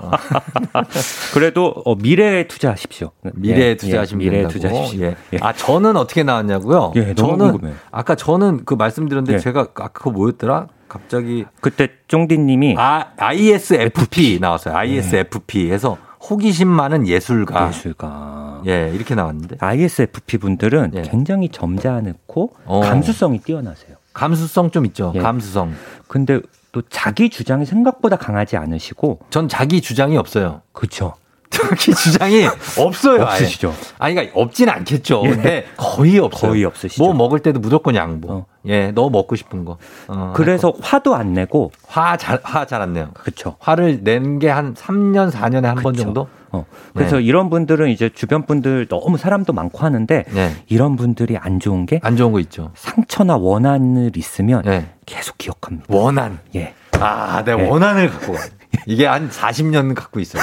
[1.34, 3.10] 그래도 어, 미래에 투자하십시오.
[3.34, 4.48] 미래에 예, 투자하시면 예, 미래에.
[4.48, 5.02] 투자하십시오.
[5.04, 5.16] 예.
[5.40, 6.92] 아, 저는 어떻게 나왔냐고요?
[6.96, 7.76] 예, 저는 궁금해요.
[7.90, 9.38] 아까 저는 그 말씀드렸는데 예.
[9.38, 10.68] 제가 아까 그거 뭐였더라?
[10.88, 14.74] 갑자기 그때 쫑디님이 아, ISFP 나왔어요.
[14.76, 15.96] ISFP 해서
[16.28, 17.68] 호기심 많은 예술가.
[17.68, 18.62] 예술가.
[18.66, 19.56] 예, 이렇게 나왔는데.
[19.58, 21.02] ISFP 분들은 예.
[21.02, 22.80] 굉장히 점잖고 어.
[22.80, 23.96] 감수성이 뛰어나세요.
[24.12, 25.12] 감수성 좀 있죠.
[25.14, 25.20] 예.
[25.20, 25.72] 감수성.
[26.06, 26.40] 근데
[26.72, 30.62] 또 자기 주장이 생각보다 강하지 않으시고 전 자기 주장이 없어요.
[30.72, 31.14] 그렇죠.
[31.50, 32.46] 자기 주장이
[32.80, 33.22] 없어요.
[33.24, 33.74] 없으시죠.
[33.98, 35.20] 아니, 그러니까 없진 않겠죠.
[35.26, 35.28] 예.
[35.30, 36.50] 근데 거의 없어요.
[36.52, 37.04] 거의 없으시죠.
[37.04, 38.32] 뭐 먹을 때도 무조건 양보.
[38.32, 38.46] 어.
[38.66, 39.76] 예, 너 먹고 싶은 거.
[40.08, 43.10] 어, 그래서 화도 안 내고 화 잘, 화 잘 안 내요.
[43.12, 43.56] 그렇죠.
[43.58, 46.26] 화를 낸 게 한 3년, 4년에 한 번 정도?
[46.52, 46.66] 어.
[46.94, 47.22] 그래서 네.
[47.22, 50.56] 이런 분들은 이제 주변 분들 너무 사람도 많고 하는데 네.
[50.68, 52.70] 이런 분들이 안 좋은 게 안 좋은 거 있죠.
[52.74, 54.90] 상처나 원한을 있으면 네.
[55.06, 55.86] 계속 기억합니다.
[55.88, 56.38] 원한.
[56.54, 56.74] 예.
[57.00, 57.66] 아, 내가 예.
[57.68, 58.40] 원한을 갖고 가.
[58.86, 60.42] 이게 한 40년 갖고 있어요.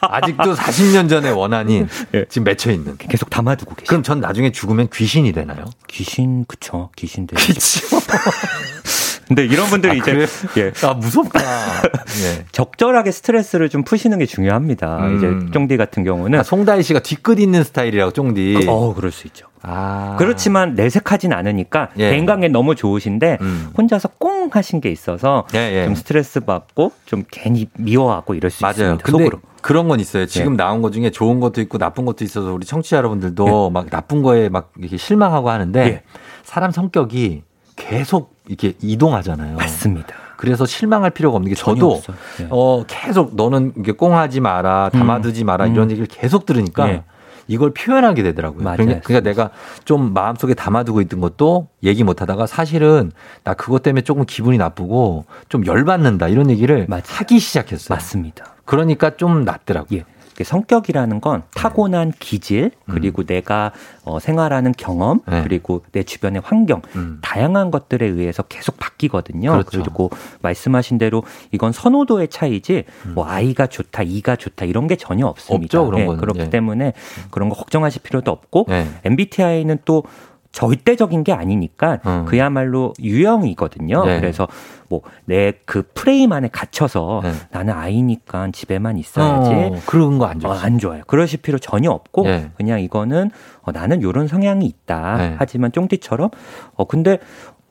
[0.00, 2.24] 아직도 40년 전의 원한이 예.
[2.28, 2.96] 지금 맺혀 있는.
[2.96, 3.88] 계속 담아두고 계시.
[3.88, 5.64] 그럼 전 나중에 죽으면 귀신이 되나요?
[5.88, 7.86] 귀신 그쵸 귀신 되 그렇죠.
[9.26, 10.26] 근데 이런 분들이 아, 이제 그래요?
[10.58, 10.72] 예.
[10.86, 11.40] 아, 무섭다.
[12.22, 12.44] 예.
[12.52, 14.98] 적절하게 스트레스를 좀 푸시는 게 중요합니다.
[14.98, 15.16] 음.
[15.16, 18.60] 이제 쫑디 같은 경우는 아, 송다희 씨가 뒤끝 있는 스타일이라고 쫑디.
[18.64, 19.46] 그- 어 그럴 수 있죠.
[19.62, 20.14] 아.
[20.18, 22.10] 그렇지만 내색하진 않으니까 예.
[22.10, 23.70] 대인관계 너무 좋으신데 음.
[23.76, 25.84] 혼자서 꽁 하신 게 있어서 예, 예.
[25.86, 28.72] 좀 스트레스 받고 좀 괜히 미워하고 이럴 수 맞아요.
[28.72, 29.02] 있습니다.
[29.04, 29.40] 근데 속으로.
[29.60, 30.26] 그런 건 있어요.
[30.26, 30.56] 지금 예.
[30.56, 34.48] 나온 것 중에 좋은 것도 있고 나쁜 것도 있어서 우리 청취자 여러분들도 막 나쁜 거에
[34.48, 36.02] 막 이렇게 실망하고 하는데 예.
[36.44, 37.42] 사람 성격이
[37.74, 39.56] 계속 이렇게 이동하잖아요.
[39.56, 40.14] 맞습니다.
[40.36, 42.02] 그래서 실망할 필요가 없는 게 저도.
[42.40, 42.46] 예.
[42.50, 45.74] 어 계속 너는 이게 꽁하지 마라, 담아두지 마라 음.
[45.74, 47.02] 이런 얘기를 계속 들으니까 예.
[47.48, 48.64] 이걸 표현하게 되더라고요.
[48.64, 48.76] 맞아요.
[48.76, 49.50] 그러니까, 그러니까 내가
[49.84, 53.12] 좀 마음속에 담아두고 있던 것도 얘기 못 하다가 사실은
[53.44, 57.94] 나 그것 때문에 조금 기분이 나쁘고 좀 열받는다 이런 얘기를 하기 시작했어요.
[57.94, 58.46] 맞습니다.
[58.64, 60.00] 그러니까 좀 낫더라고요.
[60.00, 60.04] 예.
[60.36, 63.72] 그 성격이라는 건 타고난 기질 그리고 내가
[64.04, 65.42] 어, 생활하는 경험 네.
[65.42, 66.82] 그리고 내 주변의 환경
[67.22, 69.50] 다양한 것들에 의해서 계속 바뀌거든요.
[69.52, 69.78] 그렇죠.
[69.78, 70.10] 리고
[70.42, 72.84] 말씀하신 대로 이건 선호도의 차이지
[73.14, 75.78] 뭐 아이가 좋다, 이가 좋다 이런 게 전혀 없습니다.
[75.78, 76.20] 없죠, 그런 예, 거는.
[76.20, 76.50] 그렇기 예.
[76.50, 76.92] 때문에
[77.30, 78.86] 그런 거 걱정하실 필요도 없고 네.
[79.04, 80.04] MBTI는 또
[80.52, 84.04] 절대적인 게 아니니까 그야말로 유형이거든요.
[84.04, 84.20] 네.
[84.20, 84.46] 그래서
[84.88, 89.50] 뭐 내 그 프레임 안에 갇혀서 나는 아이니까 집에만 있어야지.
[89.52, 90.58] 어, 그런 거 안 좋아요.
[90.60, 91.02] 안 좋아요.
[91.06, 92.50] 그러실 필요 전혀 없고 네.
[92.56, 93.30] 그냥 이거는
[93.62, 95.16] 어, 나는 요런 성향이 있다.
[95.16, 95.34] 네.
[95.38, 96.30] 하지만 쫑디처럼
[96.74, 97.18] 어 근데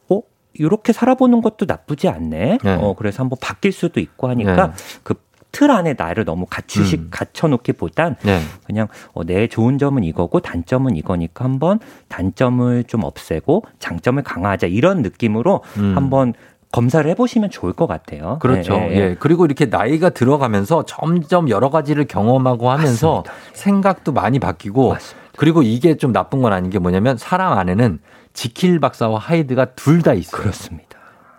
[0.10, 0.22] 어
[0.54, 2.58] 이렇게 살아보는 것도 나쁘지 않네.
[2.64, 2.74] 네.
[2.82, 4.74] 어 그래서 한번 바뀔 수도 있고 하니까 네.
[5.04, 5.14] 그
[5.56, 8.42] 틀 안에 나를 너무 갖추시 갖춰놓기보단 네.
[8.66, 11.80] 그냥 어, 내 좋은 점은 이거고 단점은 이거니까 한번
[12.10, 15.94] 단점을 좀 없애고 장점을 강화하자 이런 느낌으로 음.
[15.96, 16.34] 한번
[16.74, 18.38] 검사를 해보시면 좋을 것 같아요.
[18.42, 18.74] 그렇죠.
[18.74, 19.16] 예, 예, 예, 예.
[19.18, 24.98] 그리고 이렇게 나이가 들어가면서 점점 여러 가지를 경험하고 하면서 생각도 많이 바뀌고
[25.38, 28.00] 그리고 이게 좀 나쁜 건 아닌 게 뭐냐면 사람 안에는
[28.34, 30.42] 지킬 박사와 하이드가 둘 다 있어요.
[30.42, 30.85] 그렇습니다.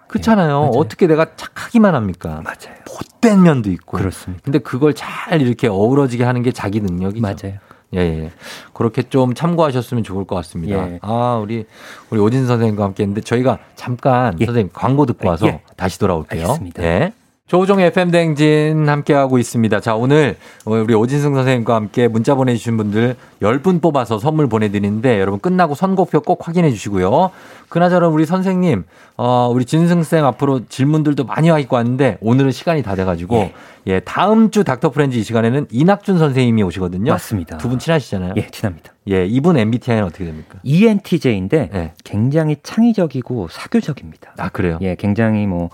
[0.09, 0.71] 그렇잖아요.
[0.75, 2.43] 어떻게 내가 착하기만 합니까?
[2.45, 2.77] 맞아요.
[2.87, 3.99] 못된 면도 있고.
[3.99, 4.43] 그렇습니다.
[4.45, 7.21] 근데 그걸 잘 이렇게 어우러지게 하는 게 자기 능력이죠.
[7.23, 7.59] 맞아요.
[7.95, 8.31] 예, 예.
[8.73, 10.77] 그렇게 좀 참고하셨으면 좋을 것 같습니다.
[10.77, 10.99] 예.
[11.03, 11.67] 아, 우리,
[12.11, 15.63] 우리 오진 선생님과 함께 했는데 저희가 잠깐 선생님 광고 듣고 와서 예.
[15.77, 16.43] 다시 돌아올게요.
[16.43, 16.83] 알겠습니다.
[16.83, 17.13] 예.
[17.47, 19.79] 조우종 FM 댕진 함께하고 있습니다.
[19.79, 25.77] 자, 오늘 우리 오진승 선생님과 함께 문자 보내주신 분들 10분 뽑아서 선물 보내드리는데 여러분 끝나고
[25.77, 27.31] 선곡표 꼭 확인해 주시고요.
[27.69, 28.83] 그나저나 우리 선생님,
[29.17, 33.51] 어, 우리 진승쌤 앞으로 질문들도 많이 와 있고 왔는데 오늘은 시간이 다 돼가지고
[33.87, 37.13] 예, 다음 주 닥터 프렌즈 이 시간에는 이낙준 선생님이 오시거든요.
[37.13, 37.59] 맞습니다.
[37.59, 38.35] 두 분 친하시잖아요.
[38.39, 38.93] 예, 친합니다.
[39.09, 40.59] 예, 이분 MBTI는 어떻게 됩니까?
[40.65, 44.33] ENTJ인데 굉장히 창의적이고 사교적입니다.
[44.37, 44.79] 아, 그래요?
[44.83, 45.71] 예, 굉장히 뭐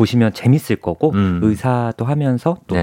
[0.00, 1.40] 보시면 재밌을 거고 음.
[1.42, 2.74] 의사도 하면서 또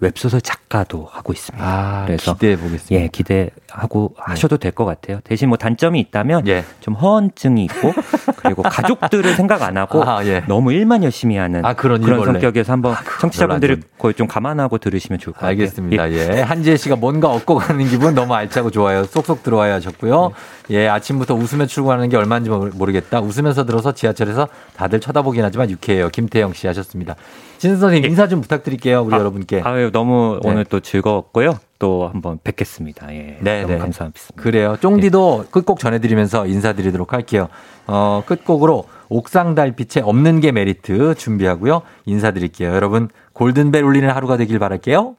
[0.00, 1.64] 웹소설 작가도 하고 있습니다.
[1.64, 1.70] 네.
[1.72, 2.86] 아, 그래서 기대해 보겠습니다.
[2.94, 3.02] 네.
[3.02, 5.20] 예, 기대하고 하셔도 될 것 같아요.
[5.24, 6.64] 대신 뭐 단점이 있다면 예.
[6.80, 7.92] 좀 허언증이 있고
[8.36, 10.42] 그리고 가족들을 생각 안 하고 아, 예.
[10.46, 12.24] 너무 일만 열심히 하는 아, 그런 그런.
[12.24, 15.50] 성격에서 한번 청취자분들이 별로 거의 좀 감안하고 들으시면 좋을 것 같아요.
[15.50, 16.12] 알겠습니다.
[16.12, 16.40] 예.
[16.40, 19.04] 한지혜 씨가 뭔가 얻고 가는 기분 너무 알차고 좋아요.
[19.04, 20.30] 쏙쏙 들어와야 하셨고요.
[20.70, 23.20] 예, 아침부터 웃으며 출근하는 게 얼마인지 모르- 모르겠다.
[23.20, 26.08] 웃으면서 들어서 지하철에서 다들 쳐다보긴 하지만 유쾌해요.
[26.10, 27.16] 김태영 씨 하셨습니다.
[27.60, 29.02] 진 선생님 인사 좀 부탁드릴게요.
[29.02, 29.60] 우리 여러분께.
[29.62, 30.48] 아유, 너무 네.
[30.50, 31.58] 오늘 또 즐거웠고요.
[31.78, 33.14] 또 한번 뵙겠습니다.
[33.14, 33.36] 예.
[33.42, 33.78] 네, 너무 네.
[33.78, 34.20] 감사합니다.
[34.36, 34.78] 그래요.
[34.80, 37.48] 쫑디도 끝곡 전해드리면서 인사드리도록 할게요.
[37.86, 41.82] 어, 끝곡으로 옥상 달빛에 없는 게 메리트 준비하고요.
[42.06, 42.70] 인사드릴게요.
[42.70, 45.16] 여러분, 골든벨 울리는 하루가 되길 바랄게요.